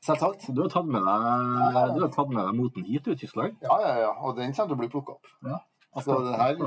[0.08, 0.50] Selvsagt.
[0.56, 3.58] Du har tatt med deg, du har tatt med deg moten hit til Tyskland?
[3.64, 4.12] Ja, ja, ja.
[4.24, 5.34] Og den kommer til å bli plukka opp.
[5.44, 5.58] Ja.
[6.04, 6.60] Så det her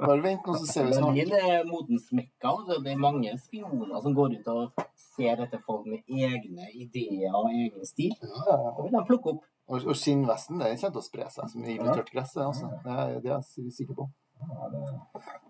[0.00, 1.12] Bare vent nå, så ser vi snart.
[1.12, 2.54] Berlin er modens mekka.
[2.54, 2.78] altså.
[2.84, 7.50] Det er mange spioner som går ut og ser etter folk med egne ideer og
[7.52, 8.14] egen stil.
[8.22, 8.72] Ja, ja, ja.
[8.78, 9.44] Da vil de plukke opp.
[9.68, 12.32] Og, og skinnvesten den kommer til å spre seg som ivrig tørt gress.
[12.36, 12.70] det, Altså.
[12.84, 14.06] Det, er, det er jeg sikker på.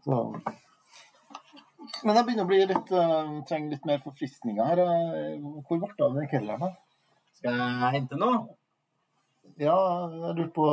[0.05, 0.17] Så.
[2.05, 4.83] Men jeg begynner å bli litt uh, trenger litt mer forfriskninger her.
[4.85, 5.37] eh.
[5.69, 6.65] Hvor ble det av den kelleren?
[6.67, 6.75] her?
[7.39, 8.41] Skal jeg hente noe?
[9.59, 9.77] Ja,
[10.13, 10.67] jeg lurte på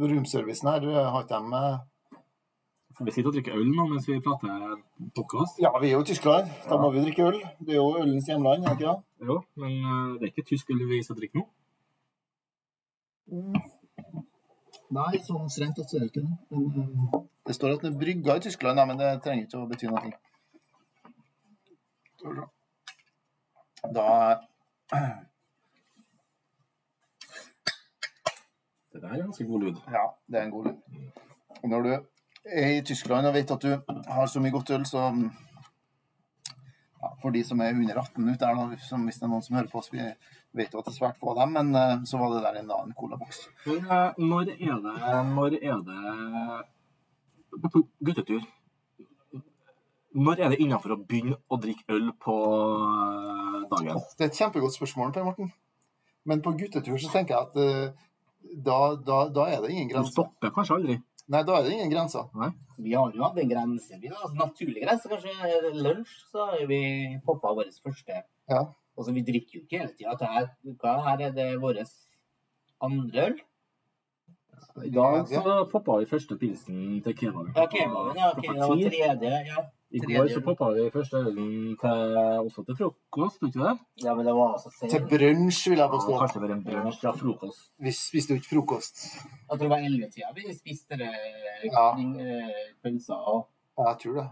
[0.00, 0.86] roomservicen her.
[1.14, 2.20] Har ikke de eh,
[2.96, 4.78] For vi sitter og drikker øl nå mens vi prater
[5.18, 5.58] podkast.
[5.62, 6.50] Ja, vi er jo i Tyskland.
[6.68, 7.40] Da må vi drikke øl.
[7.60, 9.26] Det er jo ølens hjemland, er det ikke det?
[9.28, 11.48] Jo, men eh, det er ikke tysk øl vi skal drikke nå.
[14.92, 16.34] Nei, sånn strengt tatt så er det ikke det.
[16.50, 19.68] Men, eh, det står at den er brygga i Tyskland, men det trenger ikke å
[19.70, 20.12] bety noe.
[23.92, 24.08] Da
[28.92, 29.76] Det der er ganske god lyd.
[29.88, 30.76] Ja, det er en god lyd.
[31.62, 31.92] Og når du
[32.44, 35.06] er i Tyskland og vet at du har så mye godt øl, så
[37.02, 39.70] ja, For de som er under 18 ute der, hvis det er noen som hører
[39.72, 39.98] på oss, vi
[40.56, 42.58] vet jo at det er svært få av dem, men eh, så var det der
[42.60, 43.44] en annen colaboks.
[43.66, 44.96] Men eh, når er det
[45.32, 46.02] Når er det
[47.62, 48.42] På guttetur
[50.12, 52.36] Når er det innafor å begynne å drikke øl på
[53.70, 53.86] dagen?
[53.86, 54.00] dagen?
[54.18, 55.52] Det er et kjempegodt spørsmål, Per Morten.
[56.28, 58.10] Men på guttetur så tenker jeg at eh,
[58.66, 60.12] da, da, da er det ingen grenser.
[60.12, 60.98] Du stopper kanskje aldri.
[61.32, 62.28] Nei, da er det ingen grenser.
[62.82, 63.98] Vi har jo hatt en grense.
[64.02, 65.08] Vi har altså, naturlig grense.
[65.08, 66.80] Kanskje lunsj, så har vi
[67.24, 68.22] poppa vår første.
[68.50, 68.64] Ja.
[68.98, 70.16] Altså, vi drikker jo ikke hele tida.
[70.34, 70.48] Her,
[70.82, 71.80] hva- her er det vår
[72.82, 73.38] andre øl.
[74.84, 77.52] I dag så poppa vi første pilsen til kebaben.
[77.56, 78.16] Ja, kebaben.
[78.16, 79.32] Ja, Okay, det var tredje.
[79.52, 79.64] Ja.
[79.92, 83.74] I går så poppa vi første ølen til, også til frokost, ikke det?
[84.04, 85.08] ja, men det var altså Til sent.
[85.10, 86.18] brunsj, vil jeg Ja, påstå.
[86.20, 87.60] kanskje det var en brunsj ja, frokost.
[87.78, 88.96] Vi spiste jo ikke frokost.
[89.50, 91.10] Jeg tror det var ellevetida vi spiste det,
[91.64, 91.86] Ja.
[91.92, 94.28] eh, pølser og Ja, jeg tror det.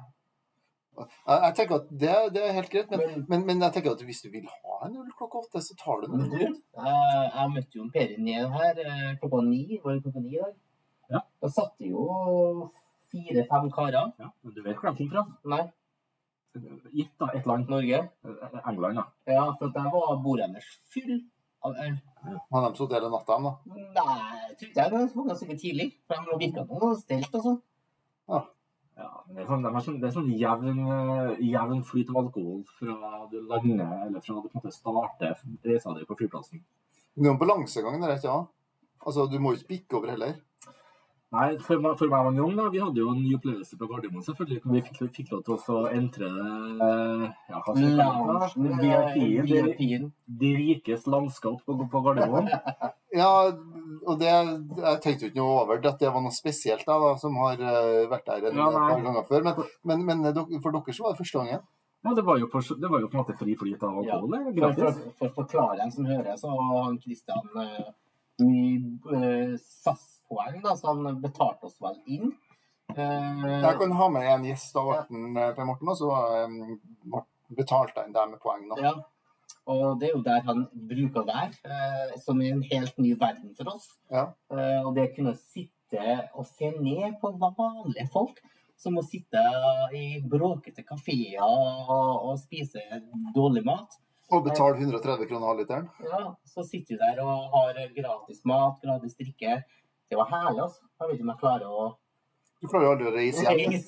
[1.08, 3.92] Jeg, jeg tenker at det, det er helt greit, men, Men- men, men jeg tenker
[3.96, 6.20] at hvis du vil ha en øl klokka åtte, så tar du den.
[6.20, 9.80] Men du, jeg, jeg møtte jo en Per ned her eh, klokka ni.
[9.84, 10.54] Var det klokka ni i dag?
[11.10, 11.20] Ja.
[11.42, 12.70] Da satt det jo
[13.10, 14.12] fire-fem karer.
[14.22, 15.26] Ja, men du vet hvor de kom fra?
[15.56, 15.64] Nei,
[16.90, 17.68] Gitt da, et land.
[17.70, 17.98] Norge.
[18.26, 19.04] Eh, England, da.
[19.30, 21.20] Ja, for der var bordet deres full
[21.62, 21.98] av øl.
[22.50, 23.52] Har de sittet hele natta, da?
[23.70, 25.02] Nei, jeg tror ikke det.
[25.04, 25.86] De var ganske tidlig.
[26.10, 27.60] For de virka noe stelt og sånn.
[28.34, 28.40] Ja,
[29.26, 32.20] men det er sånn, det er sånn, det er sånn jevn, eh, jevn flyt av
[32.24, 35.36] alkohol fra du lander, eller fra du på en måte starter
[35.66, 36.62] reisa di på flyplassen.
[37.14, 38.50] Det er en balansegang der, ikke sant?
[39.00, 40.34] Altså, du må jo ikke bikke over heller.
[41.30, 43.86] Nei, for meg, for meg var ung, da, vi hadde jo en ny opplevelse på
[43.86, 44.62] Gardermoen, selvfølgelig.
[44.66, 47.20] Vi fikk, fikk lov til å entre eh,
[47.52, 47.60] ja?
[48.80, 50.08] VIP-en,
[50.42, 52.50] de rikes landskap på, på Gardermoen.
[53.10, 53.26] Ja,
[54.06, 57.08] og det Jeg tenkte jo ikke noe over at det var noe spesielt, da, da
[57.18, 59.46] som har eh, vært der en Ja, par ganger før.
[59.46, 61.64] Men, men, men eh, for dere så var det første gangen.
[62.06, 64.38] Ja, det var jo på, det var jo på en måte fri flyt av alkohol.
[64.38, 64.70] Ja.
[64.70, 67.50] For, for, for å forklare en som hører, så har han Kristian
[68.40, 68.78] mye
[69.16, 69.58] eh,
[70.60, 72.32] SAS-poeng, da, så han betalte oss vel inn.
[72.96, 76.10] Eh, Jeg kan ha med en gjest av Morten, eh, Per Morten, og så
[76.44, 77.22] um,
[77.56, 78.80] betalte han der med poeng Da.
[78.82, 78.94] Ja.
[79.70, 83.14] Og det er jo der han bruker å være, eh, som er en helt ny
[83.14, 83.96] verden for oss.
[84.10, 84.32] Ja.
[84.50, 88.38] Eh, og det å kunne sitte og se ned på vanlige folk
[88.78, 89.40] som må sitte
[89.92, 92.80] i bråkete kafeer og, og spise
[93.34, 93.98] dårlig mat.
[94.30, 95.88] Og betale 130 kroner halvliteren.
[96.06, 99.62] Ja, så sitter du der og har gratis mat, gratis drikke.
[100.10, 100.80] Det var herlig, altså.
[101.00, 101.72] Jeg vet ikke om jeg klarer å
[102.60, 103.72] Du klarer jo aldri å reise hjem.
[103.72, 103.80] Jeg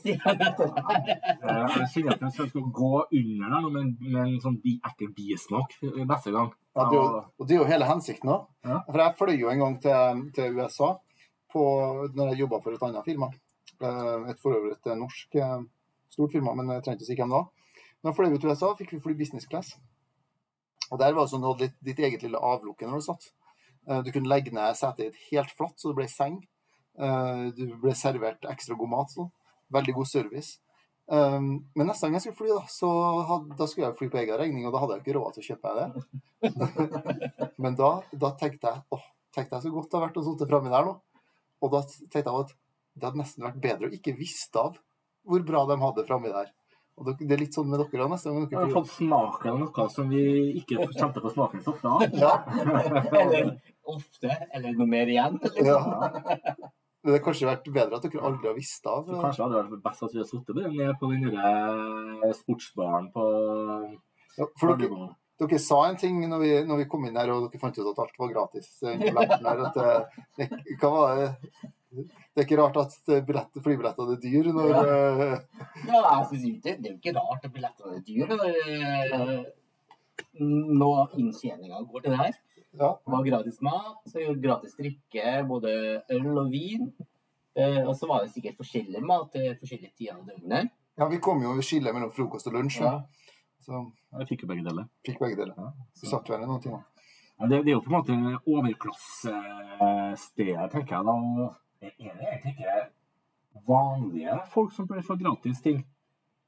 [1.92, 6.30] kjenner at jeg skal gå under der med, med en sånn bi, ekkel bismak neste
[6.32, 6.48] gang.
[6.72, 7.02] Ja, det jo,
[7.36, 8.46] og det er jo hele hensikten òg.
[8.64, 8.78] Ja.
[8.88, 10.88] For jeg fløy jo en gang til, til USA
[11.52, 11.60] på,
[12.16, 13.28] når jeg jobba for et annet firma.
[13.82, 15.60] Eh, Et for øvrig et norsk eh,
[16.14, 17.48] stort firma, men jeg trengte ikke å si hvem det var.
[18.02, 19.68] Da fløy vi til USA, fikk vi fly business class.
[20.92, 23.24] Og der var det sånn, du hadde ditt, ditt eget lille avlukke når du satt.
[23.88, 26.42] Eh, Du kunne legge ned setet ditt helt flatt, så det ble seng.
[26.98, 29.10] Eh, Du ble servert ekstra god mat.
[29.14, 29.32] Sånn.
[29.72, 30.58] Veldig god service.
[31.12, 32.88] Um, men neste gang jeg skulle fly, da, så
[33.28, 35.42] hadde, da skulle jeg fly på egen regning, og da hadde jeg ikke råd til
[35.42, 35.96] å kjøpe meg
[36.46, 37.48] det.
[37.64, 37.90] men da,
[38.22, 39.02] da tenkte jeg åh,
[39.34, 40.94] tenkte jeg så godt det har vært å sitte framme der nå.
[41.62, 42.54] Og da tenkte jeg at
[42.94, 44.78] det hadde nesten vært bedre å ikke visste av
[45.28, 46.54] hvor bra de hadde framme der.
[47.00, 48.44] Og det det er litt sånn med dere òg, nesten.
[48.50, 50.22] Vi har fått smaken av noe som vi
[50.60, 52.04] ikke kjente på smaken så ofte av.
[52.22, 52.34] Ja,
[53.22, 53.54] Eller
[53.88, 54.36] ofte.
[54.52, 55.38] Eller noe mer igjen.
[55.42, 55.66] Liksom.
[55.66, 56.70] ja.
[57.02, 59.08] Det hadde kanskje vært bedre at dere aldri har visst av.
[59.08, 63.08] Så kanskje hadde det vært best at vi hadde sittet ned på den der sportsbaren
[63.16, 63.24] på
[64.38, 65.08] Ja, for dere,
[65.42, 67.88] dere sa en ting når vi, når vi kom inn her og dere fant ut
[67.90, 68.68] at alt var gratis.
[68.86, 69.96] eh, her, at det,
[70.38, 71.32] det, hva var det?
[71.92, 72.92] Det er ikke rart at
[73.26, 74.78] billett, flybillettene er dyr når Ja,
[75.86, 78.52] Ja, jeg synes ikke, det er jo ikke rart at billettene er dyre når
[79.12, 79.28] når
[80.80, 82.34] nå inntjeninga går til det her.
[82.80, 82.88] Ja.
[82.96, 85.70] Det var gratis mat, så gjorde gratis drikke, både
[86.16, 86.84] øl og vin.
[87.56, 90.70] Eh, og så var det sikkert forskjellig mat til forskjellige tider av døgnet.
[90.98, 92.80] ja, vi kom jo i skille mellom frokost og lunsj.
[92.80, 93.00] Ja.
[93.60, 93.72] Så
[94.18, 94.84] Jeg fikk jo begge deler.
[95.04, 95.54] fikk begge deler.
[95.58, 96.10] Ja, Så så.
[96.16, 96.82] satt vi her i noen timer.
[97.40, 98.12] Ja, det, det er jo på en måte
[98.46, 101.12] overklassestedet, tenker jeg da.
[101.82, 105.82] Og Er det egentlig ikke vanlige folk som bør få gratis ting?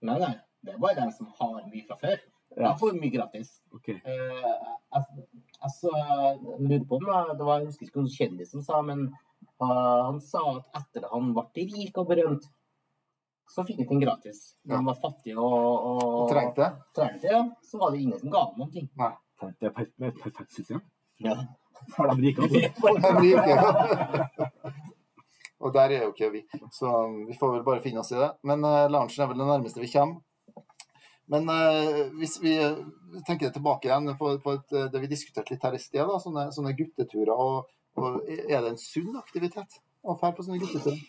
[0.05, 0.35] Nei, nei.
[0.65, 2.17] Det er bare dem som har mye fra før.
[2.57, 2.71] Ja.
[2.71, 3.51] De får mye gratis.
[3.75, 3.99] Okay.
[4.05, 4.51] Eh,
[4.95, 5.27] jeg,
[5.61, 7.07] altså, jeg lurer på om
[7.39, 9.09] det var, jeg husker ikke hvilken kjendis som sa, men
[9.63, 12.47] uh, han sa at etter at han ble rik og berømt,
[13.51, 14.45] så fikk han ting gratis.
[14.65, 16.71] Da han var fattig og, og, Og trengte det.
[16.97, 18.89] trengte, ja, så var det ingen som ga ham noen ting.
[19.61, 20.81] Det er et perfekt system.
[21.21, 21.37] Ja.
[21.93, 22.71] For de rike, altså.
[22.81, 24.51] For de ikke.
[25.65, 26.45] Og der er jo ikke vi,
[26.77, 26.93] så
[27.25, 28.31] vi får vel bare finne oss i det.
[28.45, 30.21] Men uh, loungen er vel det nærmeste vi kommer.
[31.33, 32.77] Men uh, hvis vi eh,
[33.25, 36.19] tenker tilbake igjen på, på et, eh, det vi diskuterte litt her i sted, da,
[36.21, 37.33] sånne, sånne gutteturer.
[37.33, 41.01] Og, og er det en sunn aktivitet å dra på sånne gutteturer?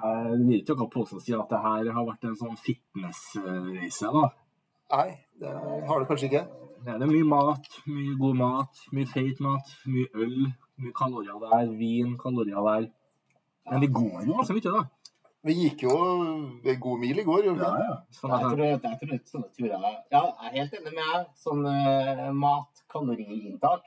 [0.00, 4.10] Jeg vil ikke noe påstå si at det her har vært en sånn fitnessreise.
[4.16, 4.30] da.
[4.90, 6.44] Nei, det har det kanskje ikke.
[6.80, 10.48] Det er mye mat, mye god mat, mye feit mat, mye øl,
[10.84, 12.88] mye kalorier der, vin, kalorier der.
[13.70, 14.82] Men det går jo ganske mye, da.
[15.48, 17.84] Vi gikk jo en god mil i går, gjorde vi ikke?
[17.86, 17.94] ja.
[18.12, 21.30] Sånn Jeg tror, jeg tror sånne turer Ja, jeg er helt enig med deg.
[21.40, 23.86] Sånn uh, mat, kaloriinntak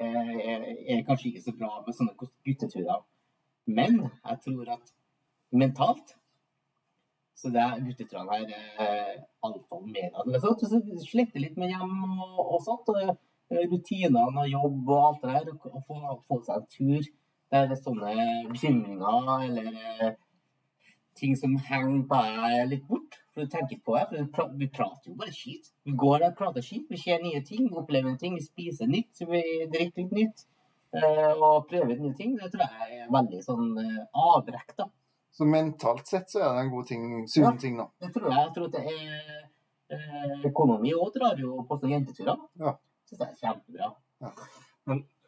[0.00, 3.04] eh, er, er kanskje ikke så bra med sånne gutteturer.
[3.70, 4.94] Men jeg tror at
[5.54, 6.16] mentalt
[7.40, 8.50] så det er gutteturene her
[8.84, 9.12] er
[9.46, 10.40] alfa og av det.
[10.90, 12.90] Du sletter litt med hjem og, og sånt.
[12.92, 13.14] Og, eh,
[13.50, 15.54] rutinene og jobb og alt det der.
[15.74, 17.08] Og, få, få seg en tur
[17.50, 18.12] der det er sånne
[18.52, 19.70] bekymringer eller
[20.06, 20.12] eh,
[21.18, 23.16] ting som henger på deg litt bort.
[23.34, 24.04] For du tenker ikke på det.
[24.08, 25.72] For vi pra- vi prater jo bare skit.
[25.86, 26.86] Vi går der og prater skit.
[26.90, 30.46] Vi ser nye ting, vi opplever ting, vi spiser nytt, vi drikker litt nytt.
[30.94, 32.36] eh, Og prøver nye ting.
[32.38, 34.86] Det tror jeg er veldig sånn eh, avbrekk, da.
[35.30, 37.52] Så mentalt sett så er det en god ting, sunn Ja.
[37.62, 37.86] ting, da.
[38.02, 38.38] Det tror jeg.
[38.40, 39.50] Jeg tror at det er
[39.90, 42.38] eh, Økonomi òg drar jo på sånne jenteturer.
[42.58, 42.72] Ja.
[43.10, 43.88] Syns jeg er kjempebra.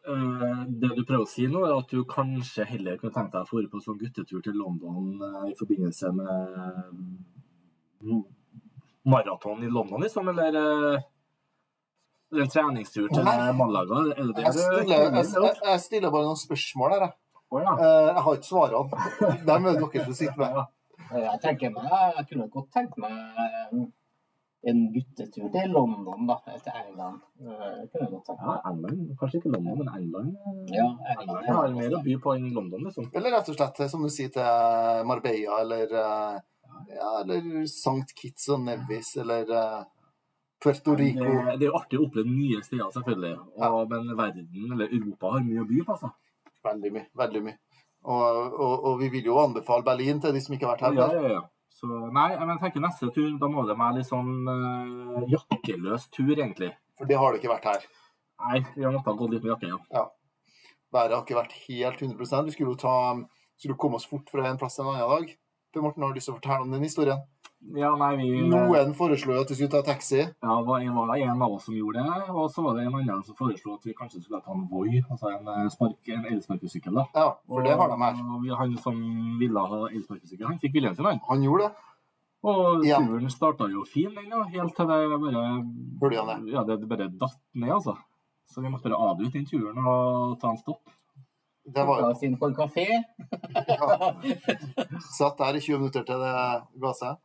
[0.08, 3.42] øh, det du prøver å si nå, er at du kanskje heller kunne tenkt deg
[3.42, 6.60] å dra på sånn guttetur til London øh, i forbindelse med
[8.06, 8.20] øh,
[9.04, 11.00] maraton i London, liksom, eller øh,
[12.42, 13.24] en treningstur til.
[13.58, 14.04] Malaga.
[14.16, 17.18] Er det det Jeg stiller, jeg, jeg, jeg stiller bare noen spørsmål her, jeg.
[17.52, 17.72] Ja.
[17.76, 19.00] Eh, Jeg har ikke svarene.
[19.48, 20.62] Dem er det dere som sitter med.
[21.10, 23.82] Eh, Jeg tenker meg, jeg kunne godt tenkt meg eh,
[24.70, 26.36] en guttetur til London, da.
[26.46, 27.16] Eller til England.
[27.40, 27.80] Eh,
[28.38, 28.52] ja.
[28.70, 29.00] England.
[29.18, 30.36] Kanskje ikke London, men England.
[30.36, 33.08] øh, Ja, England har mer å by på enn London, liksom.
[33.14, 36.40] Eller rett og slett, som du sier, til Marbella eller, eh,
[36.94, 38.14] ja, eller St.
[38.20, 39.82] Kitts og Nevis eller eh,
[40.62, 41.24] Puerto Det, Rico.
[41.58, 43.34] det er jo artig å oppleve nye steder, selvfølgelig.
[43.38, 43.70] Og, Ja.
[43.90, 45.92] Men verden, eller Europa, har mye å by på.
[45.96, 46.12] altså.
[46.64, 47.06] Veldig mye.
[47.18, 47.58] Veldig mye.
[48.04, 50.94] Og, og, og vi vil jo anbefale Berlin til de som ikke har vært her
[50.98, 51.42] Ja, ja, ja.
[51.82, 56.04] Så, nei, men jeg tenker neste tur, da må det være litt sånn uh, jakkeløs
[56.14, 56.68] tur, egentlig.
[56.94, 57.86] For det har det ikke vært her.
[58.44, 60.04] Nei, vi har måttet gå litt med jakke, ja.
[60.94, 62.94] Været har ikke vært helt 100% Vi skulle jo ta,
[63.58, 65.34] skulle komme oss fort fra en plass til en annen dag.
[65.74, 67.26] Per Morten, har du lyst til å fortelle om den historien?
[67.62, 70.18] Ja, nei, vi Noen foreslo at vi skulle ta taxi.
[70.18, 72.74] Ja, det var en, var det en av oss som gjorde det, og så var
[72.74, 75.68] det en annen som foreslo at vi kanskje skulle ta en Voi, altså en, eh,
[75.70, 76.92] spark, en elsparkesykkel.
[76.98, 77.04] da.
[77.14, 78.18] Ja, for det har de her.
[78.34, 81.20] Og vi- han som ville ha elsparkesykkel, han fikk viljen sin, han.
[81.28, 81.72] Han gjorde det.
[82.44, 82.98] Og Ja.
[82.98, 85.20] turen starta jo fin, den da, helt til det
[86.00, 86.52] bare det?
[86.52, 87.96] Ja, det bare datt ned, altså.
[88.50, 90.82] Så vi måtte bare avbryte den turen og ta en stopp.
[91.64, 92.86] Det var jo oss inn på en kafé.
[95.16, 96.32] Satt der i 20 minutter til det
[96.82, 97.16] ga seg.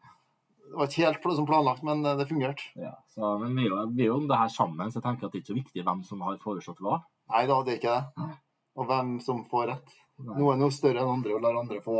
[0.67, 2.65] Det var ikke helt som planlagt, men eh, det fungerte.
[2.79, 5.05] Ja, så, men vi er, jo, vi er jo om det her sammen, så jeg
[5.05, 6.99] tenker at det er ikke så viktig hvem som har foreslått hva.
[7.33, 8.27] Nei da, det er ikke det.
[8.77, 9.95] Og hvem som får rett.
[10.27, 11.95] Noen er jo større enn andre og lar andre få,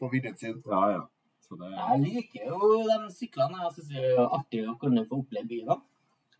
[0.00, 0.58] få viljen sin.
[0.68, 1.06] Ja, ja.
[1.44, 3.62] Så det, Jeg liker jo de syklene.
[3.64, 5.84] Jeg syns det er artig å kunne få oppleve byen.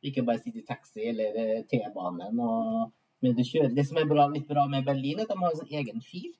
[0.04, 2.40] Ikke bare sitte i taxi eller eh, T-banen.
[2.44, 3.72] og men du kjører.
[3.74, 6.02] Det som er bra, litt bra med Berlin, er at de har en sånn egen
[6.04, 6.30] fil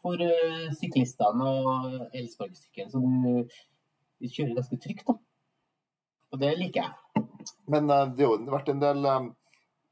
[0.00, 2.90] for eh, syklistene og elsparkesykkelen.
[2.90, 3.60] Så du,
[4.20, 5.16] du kjører ganske trygt, da.
[6.30, 7.24] Og det liker jeg.
[7.72, 9.28] Men eh, det har jo vært en del eh,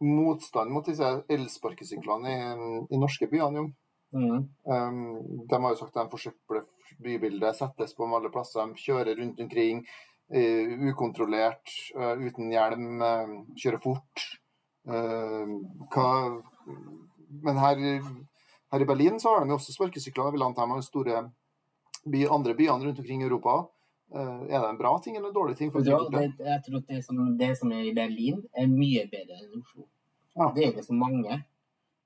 [0.06, 3.68] motstand mot disse elsparkesyklene i, i norske jo.
[4.08, 4.44] Mm.
[4.64, 5.00] Um,
[5.44, 6.62] de har jo sagt at de forsøpler
[7.04, 9.82] bybildet, settes på alle plasser, de kjører rundt omkring
[10.32, 14.24] uh, ukontrollert, uh, uten hjelm, uh, kjører fort.
[14.88, 15.48] Eh,
[15.92, 16.10] hva,
[17.44, 17.80] men her,
[18.72, 20.30] her i Berlin så har de jo også sparkesykler.
[20.30, 21.24] Jeg vil anta de har store
[22.08, 23.60] by, andre byene rundt omkring i Europa.
[24.14, 25.72] Eh, er det en bra ting eller en dårlig ting?
[25.84, 29.60] Ja, det, jeg tror det som, det som er i Berlin, er mye bedre enn
[29.60, 29.84] Oslo.
[30.34, 30.50] Ja.
[30.54, 31.42] Det er ikke så mange.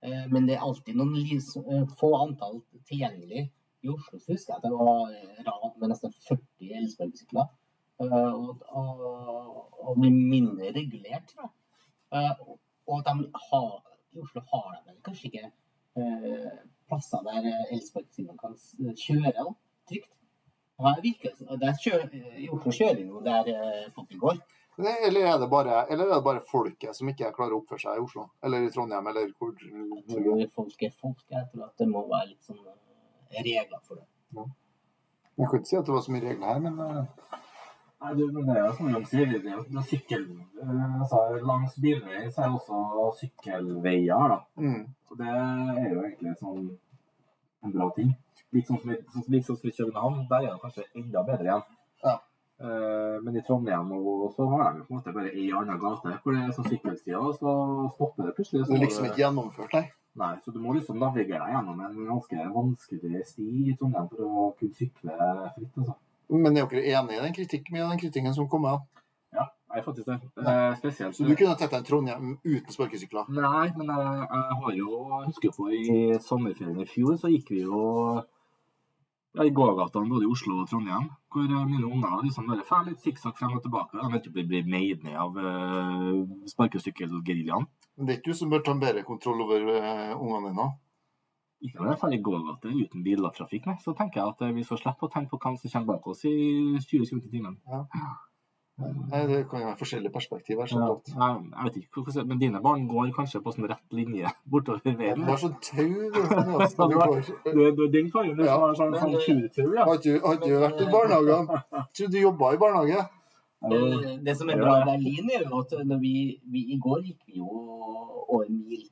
[0.03, 3.47] Eh, Men det er alltid noen eh, få antall tilgjengelig.
[3.83, 5.15] I Oslo så husker jeg at det var
[5.47, 7.51] rad med nesten 40 elsparkesykler.
[8.03, 9.03] Og, og,
[9.79, 11.51] og blir mindre regulert, tror
[12.11, 12.57] jeg.
[12.91, 13.13] Og de
[13.47, 13.69] har,
[14.11, 15.51] i Oslo har de vel kanskje ikke
[16.91, 18.57] plasser der elsparkesyklene kan
[19.05, 19.47] kjøre
[19.91, 20.22] trygt.
[20.79, 22.09] Ja, det virker, som- der kjører,
[22.39, 24.41] I Oslo kjører jo der eh, går.
[24.79, 27.99] Eller er, det bare, eller er det bare folket som ikke klarer å oppføre seg
[27.99, 28.31] i Oslo?
[28.43, 29.53] Eller i Trondheim, eller hvor
[30.55, 31.21] folk er folk.
[31.31, 34.07] Jeg tror at det må være litt sånn eh, regler for det.
[35.39, 37.39] Jeg kan ikke si at det var så mye regler her, men eh,
[38.03, 40.25] Nei, du, men det er jo som de sier, det er er sykkel...
[40.59, 44.39] Altså, langs bilvei så er det også sykkelveier, da.
[44.59, 44.81] mm,
[45.13, 46.65] Og det er jo egentlig sånn
[47.63, 48.11] en bra ting.
[48.53, 51.49] Litt sånn som sånn, litt sånn som i København, der er det kanskje enda bedre
[51.49, 51.65] igjen.
[52.05, 52.19] Ja.
[52.63, 56.13] Uh, men i Trondheim og så har de på en måte bare ei anna gate
[56.23, 57.55] hvor det er sånn sykkelstier, og så
[57.97, 58.63] stopper det plutselig.
[58.63, 59.87] det Så er liksom ikke gjennomført, nei.
[60.21, 64.25] Nei, så du må liksom navigere deg gjennom en ganske vanskelig sti i Trondheim for
[64.29, 65.15] å kunne sykle
[65.57, 65.79] fritt.
[65.81, 65.97] altså.
[66.33, 68.83] Men er dere enig i den kritikken, mye den kritikken som kommer?
[69.33, 70.19] Ja, jeg er faktisk det.
[70.45, 71.17] Eh, spesielt.
[71.17, 73.33] Så du kunne tatt deg en Trondheim uten sparkesykler?
[73.33, 77.65] Nei, men jeg, jeg har jo husker på i sommerferien i fjor, så gikk vi
[77.65, 77.81] jo
[79.41, 83.01] i gågatene både i Oslo og Trondheim, hvor eh, mine unger liksom bare fer litt
[83.01, 83.97] sikksakk frem og tilbake.
[83.97, 86.19] De vet ikke blir meid ned av uh,
[86.53, 87.65] sparkesykkelgeriljaen.
[87.97, 90.69] Men det er ikke du som bør ta bedre kontroll over uh, ungene dine?
[91.63, 93.71] Ikke når jeg drar i gågate uten biltrafikk.
[93.81, 96.13] Så tenker jeg at eh, vi skal slippe å tenke på hvem som kommer bak
[96.13, 96.37] oss i
[96.83, 97.57] 20 km i timen.
[98.81, 100.67] Nei, Det kan jo være forskjellige perspektiver.
[100.73, 104.31] Ja, jeg, jeg vet ikke hvordan Men dine barn går kanskje på sånn rett linje
[104.53, 105.21] bortover veien?
[105.21, 105.91] Du har sånn tau,
[107.93, 108.55] den karen du Ja.
[108.55, 109.75] som har sånn, sånn tjuvtau.
[109.75, 109.85] ja.
[109.85, 111.47] Har ikke du vært i barnehagen?
[111.95, 113.01] Tror du jobba i barnehage?
[113.63, 117.03] Eh, Det som er bra i Berlin, er jo at når vi, vi I går
[117.05, 117.47] gikk vi jo
[118.29, 118.89] over mil.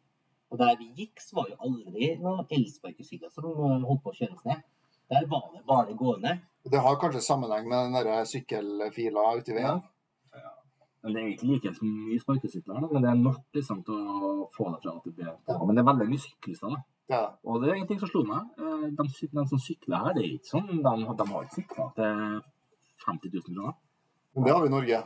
[0.50, 3.44] Og der vi gikk, så var jo aldri noen elsparkesykler som
[3.84, 4.62] holdt på å kjøres ned.
[5.10, 6.36] Der var det bare gående.
[6.70, 9.80] Det har kanskje sammenheng med den sykkelfila ute i veien?
[11.02, 14.80] Men Det er ikke like mye sparkesykler, men det er nok liksom, å få det
[14.82, 15.22] fra A til B.
[15.24, 16.74] Men det er veldig mye syklister.
[16.74, 16.82] da.
[17.08, 17.20] Ja.
[17.44, 18.50] Og det er en ting som slo meg.
[18.60, 20.92] eh, De, de som sykler her, det er ikke sånn, de,
[21.22, 22.42] de har ikke sykla til
[23.06, 23.72] 50 000 kroner.
[24.36, 25.00] Men det har vi i Norge.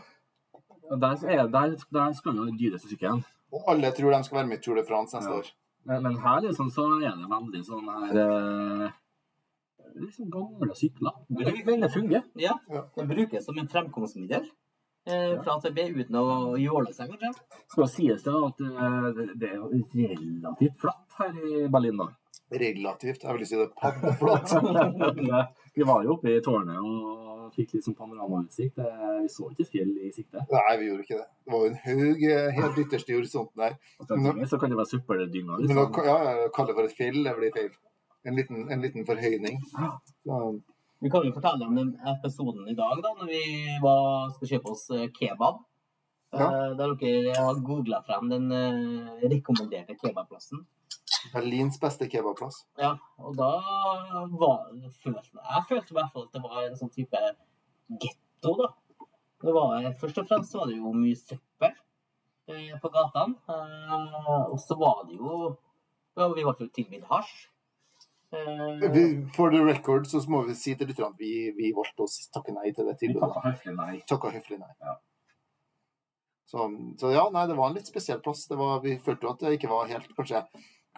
[1.05, 3.23] Der, er, der, der skal jo den dyreste sykkelen.
[3.55, 5.38] Og alle tror de skal være med i Tour de France neste Ja.
[5.38, 5.53] år.
[5.87, 8.90] Men, men her liksom, så er det veldig sånn her eh,
[10.01, 11.13] liksom Gamle sykler.
[11.29, 12.25] Det fungerer.
[12.35, 12.85] Ja, Ja.
[12.97, 14.45] Den brukes som en fremkomstmiddel
[15.07, 17.33] eh, fra AtB uten å jåle seg, kanskje.
[17.69, 22.09] Skal sies det at eh, det- det er relativt flatt her i Berlin, da.
[22.53, 23.23] Relativt.
[23.25, 24.49] Jeg vil si det er paddeflatt.
[25.75, 28.79] vi var jo oppe i tårnet og fikk litt sånn panoramautsikt.
[28.79, 30.43] Eh, Vi så ikke fjell i sikte.
[30.51, 31.27] Nei, vi gjorde ikke det.
[31.45, 33.77] Det var jo en haug eh, helt ytterst i horisonten der.
[34.01, 35.01] Og samtidig så kan det være.
[35.45, 36.05] Men å Liksom.
[36.05, 37.71] ja, ja, kalle det for et fjell, det blir feil.
[38.25, 39.58] En liten, en liten forhøyning.
[40.25, 40.38] Så,
[41.04, 43.40] Vi kan jo fortelle om den episoden i dag, da, når vi
[43.83, 45.58] var, skal kjøpe oss eh, kebab.
[46.33, 46.46] Ja.
[46.46, 50.64] Eh, Der dere har googla frem den eh, rekommenderte kebabplassen.
[51.35, 52.62] Berlins beste kebabplass.
[52.81, 53.50] Ja, og da
[54.40, 54.64] var
[55.02, 57.20] følte jeg følte i hvert fall at det var en sånn type
[58.00, 58.72] getto, da.
[59.44, 61.77] Det var, først og fremst var det jo mye søppel
[62.81, 63.37] på gatene.
[64.48, 65.50] Og så var det jo
[66.16, 67.50] ja, Vi ble jo tilbudt hasj.
[68.35, 72.03] Eh, Vi- For the record så må vi si til lytterne at vi, vi valgte
[72.05, 73.33] å takke nei til det Vi tilbudet.
[73.35, 74.01] takka høflig nei.
[74.11, 74.71] Takka høflig nei.
[74.83, 74.97] Ja.
[76.47, 76.69] Så,
[77.01, 78.47] så ja, nei, det var en litt spesiell plass.
[78.47, 80.43] Det var, vi følte jo at det ikke var helt Kanskje,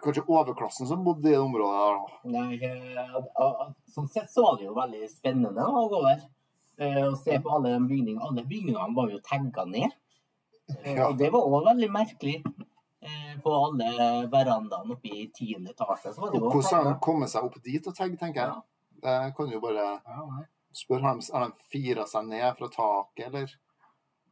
[0.03, 2.33] kanskje overklassen som bodde i det området der.
[2.35, 6.25] Nei, eh, sånn sett så var det jo veldig spennende å gå over.
[6.77, 8.21] Å og se på alle de bygningene.
[8.27, 9.93] Alle bygningene var jo tagga ned.
[10.83, 11.09] Eh, Ja.
[11.09, 12.43] Og det var òg veldig merkelig.
[13.07, 13.89] Eh, på alle
[14.33, 16.13] verandaene oppe i tiende etasje.
[16.17, 18.65] Hvordan har de kommet seg opp dit og tagge, tenker jeg.
[19.05, 19.85] Det kan jo bare
[20.75, 21.05] spørre.
[21.07, 23.53] Har de, har de fira seg ned fra taket, eller?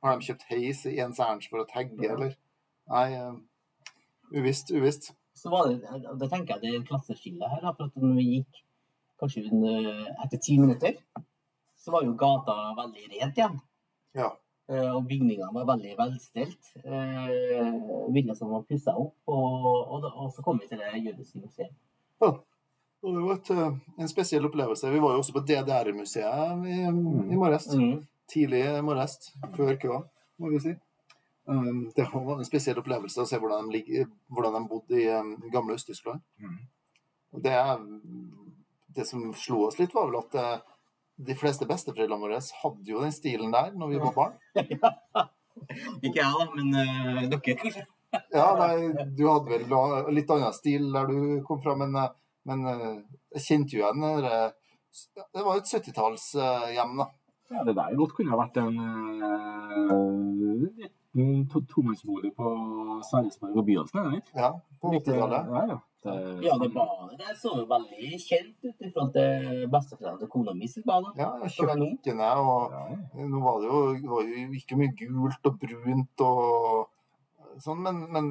[0.02, 2.34] Har de kjøpt heis i ens ernst for å tagge, eller?
[2.90, 3.92] Nei, eh,
[4.34, 5.12] uvisst, uvisst.
[5.38, 7.62] Så var det, da tenker jeg det er klasseskille her.
[7.70, 8.64] For at når vi gikk
[9.22, 9.46] kanskje
[10.24, 10.98] etter ti minutter,
[11.78, 13.60] så var jo gata veldig rent igjen.
[14.18, 14.32] Ja.
[14.68, 16.70] Eh, Og bygningene var veldig velstelt.
[16.84, 19.16] Eh, Virka som var pussa opp.
[19.28, 21.74] Og, og, og så kom vi til det jødiske museet.
[22.24, 24.90] Og det var et, eh, en spesiell opplevelse.
[24.90, 27.68] Vi var jo også på DDR-museet i, i morges.
[27.76, 27.98] Mm.
[28.32, 29.18] Tidlig i morges,
[29.52, 30.00] før køa,
[30.40, 30.72] må vi si.
[31.44, 35.10] Um, Det var en spesiell opplevelse å se hvordan de, ligger, hvordan de bodde i
[35.12, 36.22] um, gamle Øst-Tyskland.
[36.40, 36.54] Mm.
[37.44, 37.58] Det,
[38.96, 40.38] det som slo oss litt, var vel at
[41.16, 44.34] de fleste besteforeldrene våre hadde jo den stilen der når vi var barn.
[46.04, 47.84] Ikke jeg, da, men uh, dere kanskje.
[48.34, 52.12] Ja, nei, Du hadde vel litt annen stil der du kom fra, men, eh,
[52.46, 52.84] men eh,
[53.34, 54.36] jeg kjente jo igjen det
[55.34, 57.08] Det var et 70-tallshjem, da.
[57.50, 59.96] Ja, det der godt kunne ha vært en uh,
[60.62, 62.52] liten to tomannsbolig på
[63.10, 64.38] Sverresborg og Byåsen, er det ikke?
[64.38, 65.50] Ja, på 80-tallet.
[65.50, 65.80] Ja, ja.
[66.04, 70.32] Det, Ja, det badet der så jo veldig kjent ut i forhold til besteforeldrene til
[70.34, 71.06] kona mi sitt bad.
[71.06, 71.12] da.
[71.22, 72.82] Ja, kjøkkenet og Ja.
[73.30, 78.04] Nå var det jo, det var jo ikke mye gult og brunt og sånn, men,
[78.12, 78.28] men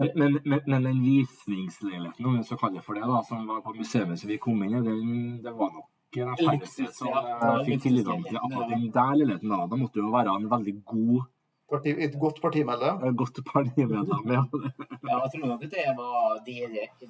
[0.00, 3.58] Men, men, men, den visningsleiligheten, om vi skal kalle det for det, da, som var
[3.60, 7.34] på museet som vi kom inn i, den, det var nok en færreste som ja.
[7.36, 9.52] eh, fikk tilgang til akkurat den der leiligheten.
[9.52, 9.66] da.
[9.68, 11.26] Det måtte jo være en veldig god,
[11.70, 12.96] parti, et godt partimedlem.
[13.08, 14.20] Et godt partimedlem.
[14.34, 14.42] Ja.
[15.08, 16.58] Ja, jeg tror nok det var det,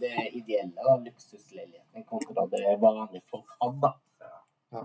[0.02, 3.80] det ideelle da, luksusleiligheten kontra det vanlige folk hadde.
[3.86, 3.90] da.
[4.72, 4.80] Ja.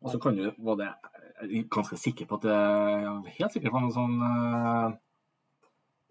[0.00, 0.88] Og så kan du, var det,
[1.70, 2.58] ganske sikker på at det
[3.38, 4.88] helt sikkert var noen sånn uh,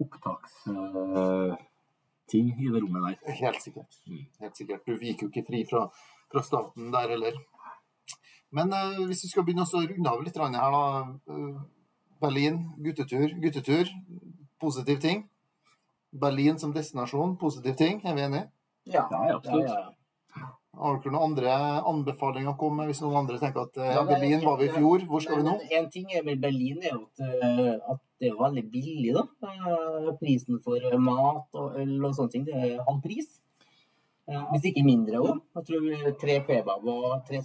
[0.03, 3.16] opptaksting i det rommet der.
[3.39, 3.91] Helt sikkert.
[4.09, 4.26] Mm.
[4.43, 4.84] Helt sikkert.
[4.86, 5.82] Du gikk jo ikke fri fra,
[6.34, 7.36] fra staten der heller.
[8.55, 10.59] Men uh, hvis vi skal begynne å runde av litt her, da.
[12.26, 13.30] Eh, Berlin, guttetur.
[13.41, 13.91] Guttetur,
[14.61, 15.26] positiv ting.
[16.15, 18.01] Berlin som destinasjon, positiv ting.
[18.05, 18.49] Er vi enige?
[18.86, 19.67] Ja, Ja, ja, absolutt.
[19.69, 19.91] ja, ja.
[20.76, 21.51] Har dere noen andre
[21.88, 25.05] anbefalinger å komme med hvis noen andre tenker at eh, Berlin var vi i fjor,
[25.07, 25.53] hvor skal vi nå?
[25.71, 29.23] En ting er med Berlin er jo at, eh, at det er veldig billig, da.
[29.47, 33.39] Eh, Prisen for mat og øl og sånne ting, det er halv pris.
[34.28, 35.39] Eh, Hvis ikke mindre òg.
[35.55, 37.39] Jeg tror tre kebab og tre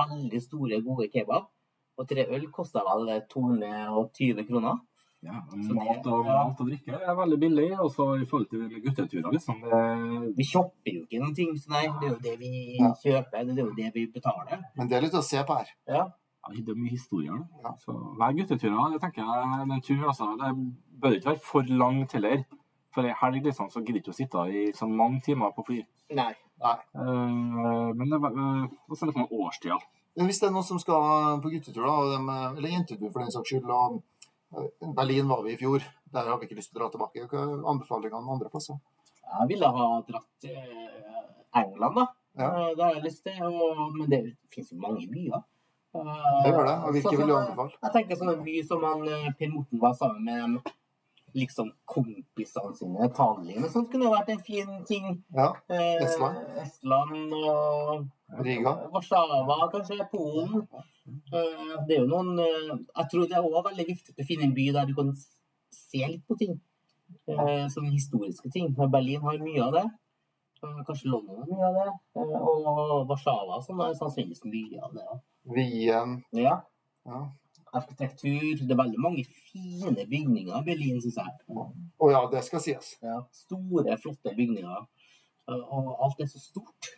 [0.00, 1.50] veldig store, gode kebab
[2.02, 4.80] og tre øl koster vel 220 kroner.
[5.22, 6.38] Ja, mat, og, ja.
[6.48, 7.66] mat og drikke er veldig billig.
[7.78, 9.60] også i forhold til gutteturer, liksom.
[9.62, 12.50] Det, Vi shopper jo ikke noen ting, så nei, det er jo det vi
[12.80, 12.90] Ja.
[13.04, 14.64] kjøper, det er jo det vi betaler.
[14.76, 15.70] Men det er litt å se på her.
[15.86, 16.02] Ja.
[16.48, 17.38] ja, det er mye historier.
[17.38, 17.68] da.
[17.68, 17.74] Ja.
[17.84, 20.02] Så hver guttetur, det tenker jeg er en tur.
[20.10, 20.26] altså.
[20.42, 20.50] Det
[21.00, 22.44] bør ikke være for langt heller.
[22.92, 25.84] For ei helg liksom, så gidder ikke å sitte i sånn mange timer på fly.
[26.18, 26.32] Nei.
[26.62, 26.78] Nei.
[26.98, 29.78] Uh, men det var uh, også litt sånn årstida.
[30.16, 33.48] Men hvis det er noen som skal på guttetur, da, eller jentetur for den saks
[33.48, 34.00] skyld og
[34.52, 35.84] eh, Berlin var vi i fjor.
[36.12, 37.24] Der har vi ikke lyst til å dra tilbake.
[37.30, 38.76] Hva er anbefalingene andre plasser?
[39.22, 40.58] Jeg ville ha dratt til
[41.56, 42.04] England, da.
[42.36, 42.50] Ja.
[42.50, 43.40] Eh, Det har jeg lyst til.
[43.48, 44.20] Og, men det
[44.52, 45.40] finnes jo mange byer.
[45.94, 46.12] Eh,
[46.44, 46.76] Det gjør det.
[46.84, 47.74] Og hvilke vil du anbefale?
[47.82, 50.72] Jeg tenker sånn en by som han, eh, Per Morten var sammen med
[51.32, 53.08] liksom kompisene sine.
[53.16, 55.22] Tallinn og sånt kunne vært en fin ting.
[55.32, 55.54] Ja.
[55.72, 56.36] Eh, Estland.
[56.60, 58.04] Estland og
[58.40, 58.72] Riga.
[58.92, 59.98] Warszawa, kanskje.
[60.10, 60.66] Polen.
[61.32, 64.44] Eh, Det er jo noen eh, Jeg tror det er også veldig viktig å finne
[64.48, 65.10] en by der du kan
[65.72, 66.60] se litt på ting.
[67.28, 68.72] Eh, Sånne historiske ting.
[68.74, 69.84] Berlin har mye av det.
[70.62, 71.92] Kanskje London har mye av det.
[72.16, 75.02] Og Warszawa som er sannsynligvis mye av det.
[75.10, 75.20] ja.
[75.56, 76.18] Wien.
[76.38, 76.56] Ja.
[77.04, 77.20] Ja.
[77.74, 78.56] Arkitektur.
[78.60, 81.58] Det er veldig mange fine bygninger i Berlin, syns jeg.
[81.98, 82.96] Å ja, det skal sies.
[83.02, 83.22] Ja.
[83.32, 84.86] Store, flotte bygninger.
[85.48, 86.92] Og alt er så stort.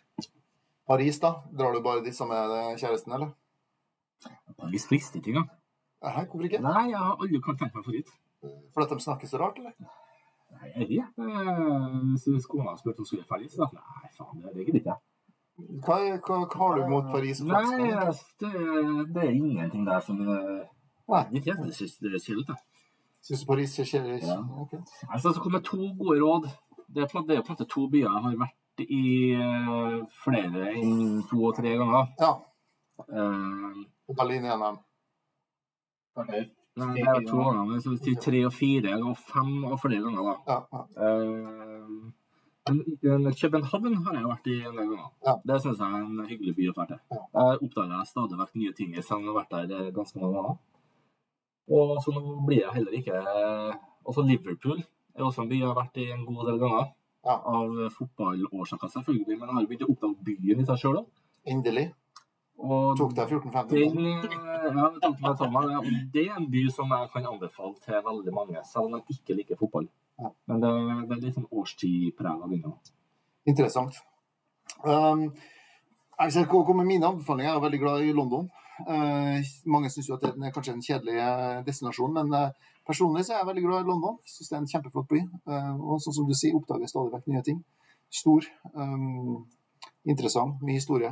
[0.87, 1.31] Paris, da?
[1.57, 3.31] Drar du bare dit sammen med kjæresten, eller?
[4.57, 5.49] Paris frister ikke engang.
[6.05, 6.59] Hæ, hvorfor ikke?
[6.61, 8.11] Nei, jeg har aldri kan tenke meg å dra dit.
[8.75, 9.73] Fordi de snakker så rart, eller?
[10.55, 11.25] Nei, jeg vet.
[11.25, 15.01] Eh, Hvis kona spurte om skulle ferdig, så nei, faen, det, det gidder ikke jeg.
[15.85, 17.41] Hva, er- hva, hva har du mot Paris?
[17.41, 18.05] og Nei, franskmennene?
[18.05, 20.63] altså, det, det er ingenting der som eh,
[21.07, 21.23] Nei.
[21.37, 22.61] Jeg synes det er kjedelig ut, jeg.
[23.25, 24.27] Syns du Paris ser kjedelig ut?
[24.29, 24.37] Ja.
[24.65, 24.79] Okay.
[25.09, 26.47] Altså, så kommer to gode råd.
[26.93, 29.95] Det er, jo det er på en måte to byer jeg har vært i eh,
[30.23, 32.11] flere enn to og tre ganger.
[32.19, 32.33] Ja.
[33.05, 34.83] Og Berlin er en av dem.
[36.75, 39.79] nei, det er to ganger, men så vil si tre og fire og fem og
[39.81, 40.35] flere ganger, da.
[40.51, 40.83] Ja, ja.
[41.01, 42.13] Uh,
[42.65, 45.09] København har jeg vært i en del ganger.
[45.27, 45.35] Ja.
[45.45, 47.01] Det syns jeg er en hyggelig by å dra til.
[47.11, 50.39] Der oppdager jeg stadig vekk nye ting, selv om jeg har vært der ganske mange
[50.39, 50.57] ganger.
[51.75, 53.19] Og så nå blir jeg heller ikke
[54.05, 54.83] Altså Liverpool
[55.15, 56.89] er også en by jeg har vært i en god del ganger.
[57.25, 57.39] Ja.
[57.41, 61.07] Av fotballårsaker, selvfølgelig, men jeg har begynt å oppdage byen i seg sjøl òg.
[61.49, 61.87] Inderlig.
[62.55, 63.95] Og Tok deg 14-15 år.
[64.29, 65.73] eh, ja, det tok meg.
[65.79, 69.17] Og det er en by som jeg kan anbefale til veldig mange, selv om de
[69.17, 69.89] ikke liker fotball.
[70.21, 70.31] Ja.
[70.47, 70.71] Men det,
[71.09, 72.77] det er litt sånn årstidprega bingo.
[73.45, 73.99] Interessant.
[74.85, 75.27] Um,
[76.21, 77.51] jeg skal komme med mine anbefalinger.
[77.51, 78.47] Jeg er veldig glad i London.
[78.83, 83.23] Eh, mange syns jo at det er kanskje en kjedelig eh, destinasjon, men eh, personlig
[83.23, 84.17] så er jeg veldig glad i London.
[84.25, 85.21] Jeg syns det er en kjempeflott by.
[85.79, 87.63] Og sånn som du sier, oppdager stadig vekk nye ting.
[88.15, 88.45] Stor.
[88.75, 89.45] um,
[90.05, 90.61] interessant.
[90.63, 91.09] Mye historie.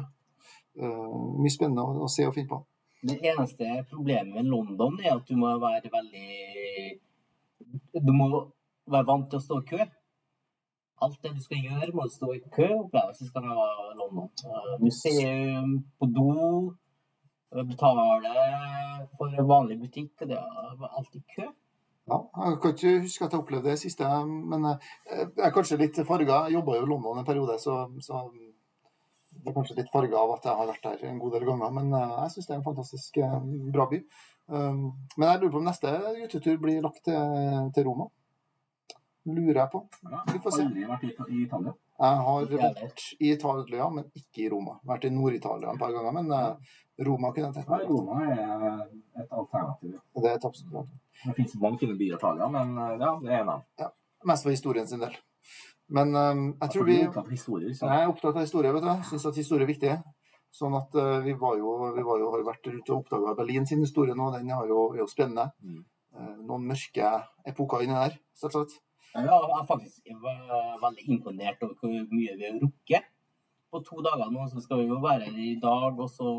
[0.80, 2.60] Uh, mye spennende å se og finne på.
[3.04, 6.94] Det eneste problemet med London er at du må være veldig
[8.06, 8.30] Du må
[8.88, 9.90] være vant til å stå i kø.
[11.04, 12.70] Alt det du skal gjøre, må du stå i kø.
[12.86, 14.30] Opplevelsen skal være London.
[14.46, 16.30] Uh, Museum, på do,
[17.54, 18.06] eh, betale
[19.18, 20.14] for en vanlig butikk.
[20.22, 21.50] og Det er alltid kø.
[22.04, 25.80] Ja, jeg kan ikke huske at jeg opplevde det siste, men eh, jeg er kanskje
[25.80, 26.42] litt farga.
[26.48, 28.26] Jeg jobba jo i London en periode, så, så
[29.40, 31.72] det er kanskje litt farga av at jeg har vært der en god del ganger.
[31.78, 33.40] Men eh, jeg syns det er en fantastisk eh,
[33.78, 34.02] bra by.
[34.44, 34.82] Um,
[35.16, 35.94] Men jeg lurer på om neste
[36.26, 38.10] utetur blir lagt til, til Roma.
[39.32, 39.86] Lurer jeg på.
[40.34, 40.66] Vi får se.
[40.68, 41.72] Aldri vært i Italia.
[42.00, 44.80] Jeg har vært i Italia, men ikke i Roma.
[44.88, 46.74] Vært i Nord-Italia et par ganger, men eh,
[47.06, 47.86] Roma kunne jeg tenkt meg.
[47.90, 48.64] Roma er
[49.22, 50.00] et alternativ.
[50.18, 51.00] Det er et absolutt alternativ.
[51.24, 53.92] Det finnes mange fine byer i Italia, men eh, ja, det er en av ja,
[54.28, 55.16] Mest for historien sin del.
[55.94, 57.92] Men um, jeg tror vi sant?
[57.92, 58.92] Jeg er opptatt av historie, vet du.
[59.10, 59.96] Syns at historie er viktig.
[60.54, 63.68] Sånn at uh, vi var jo, vi var jo, har vært ute og oppdaga Berlin
[63.70, 64.30] sin historie nå.
[64.34, 65.50] Den er jo, er jo spennende.
[65.62, 65.84] Mm.
[66.16, 67.12] Uh, noen mørke
[67.52, 68.80] epoker inni der, selvsagt.
[69.14, 70.08] Ja, Jeg er faktisk
[70.82, 73.10] veldig imponert over hvor mye vi har rukket.
[73.70, 76.30] På to dager nå så skal vi jo være her i dag, og så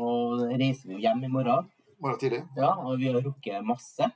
[0.51, 1.69] reiser vi jo hjem i morgen.
[2.03, 2.41] Morgen tidlig.
[2.57, 4.09] Ja, og vi har rukket masse.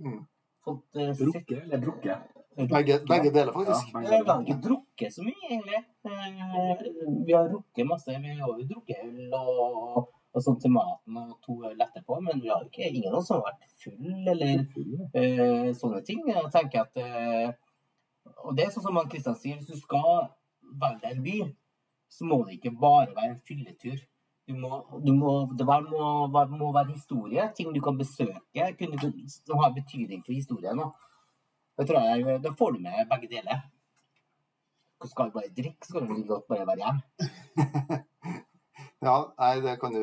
[0.00, 0.22] Mm.
[0.64, 2.32] Fått uh, rukket eller drukket?
[2.56, 3.92] Begge, begge deler, faktisk.
[3.92, 5.82] Ja, Vi har ikke drukket så mye, egentlig.
[6.08, 6.86] Eh,
[7.26, 8.16] Vi har rukket masse.
[8.22, 12.40] Vi har jo drukket øl og, og sånn til maten og to øl etterpå, men
[12.40, 16.24] vi har ikke ingen av oss som har vært full eller uh, sånne ting.
[16.32, 17.52] Jeg tenker at eh,
[18.44, 20.28] Og det er sånn som han Kristian sier, hvis du skal
[20.80, 21.38] velge en by,
[22.12, 23.98] så må det ikke bare være en fylletur.
[24.46, 29.62] Du må, du må, det må, må være historie, ting du kan besøke, kunne, som
[29.62, 30.82] har betydning for historien.
[31.76, 33.64] Det tror jeg, da får du med begge deler.
[35.02, 38.04] Du skal bare drikke, skal du bare være hjemme.
[39.06, 39.98] Ja, nei, det, du,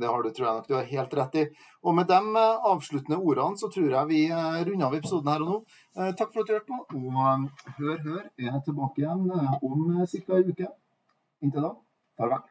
[0.00, 1.44] det har du, tror jeg nok du har helt rett i.
[1.84, 5.44] Og med de eh, avsluttende ordene så tror jeg vi eh, runder av episoden her
[5.44, 5.58] og nå.
[5.98, 6.80] Eh, Takk for at du hørte på.
[6.96, 10.38] Og hør, hør, er tilbake igjen om ca.
[10.40, 10.70] en uke.
[11.44, 11.74] Inntil da,
[12.18, 12.46] farvel.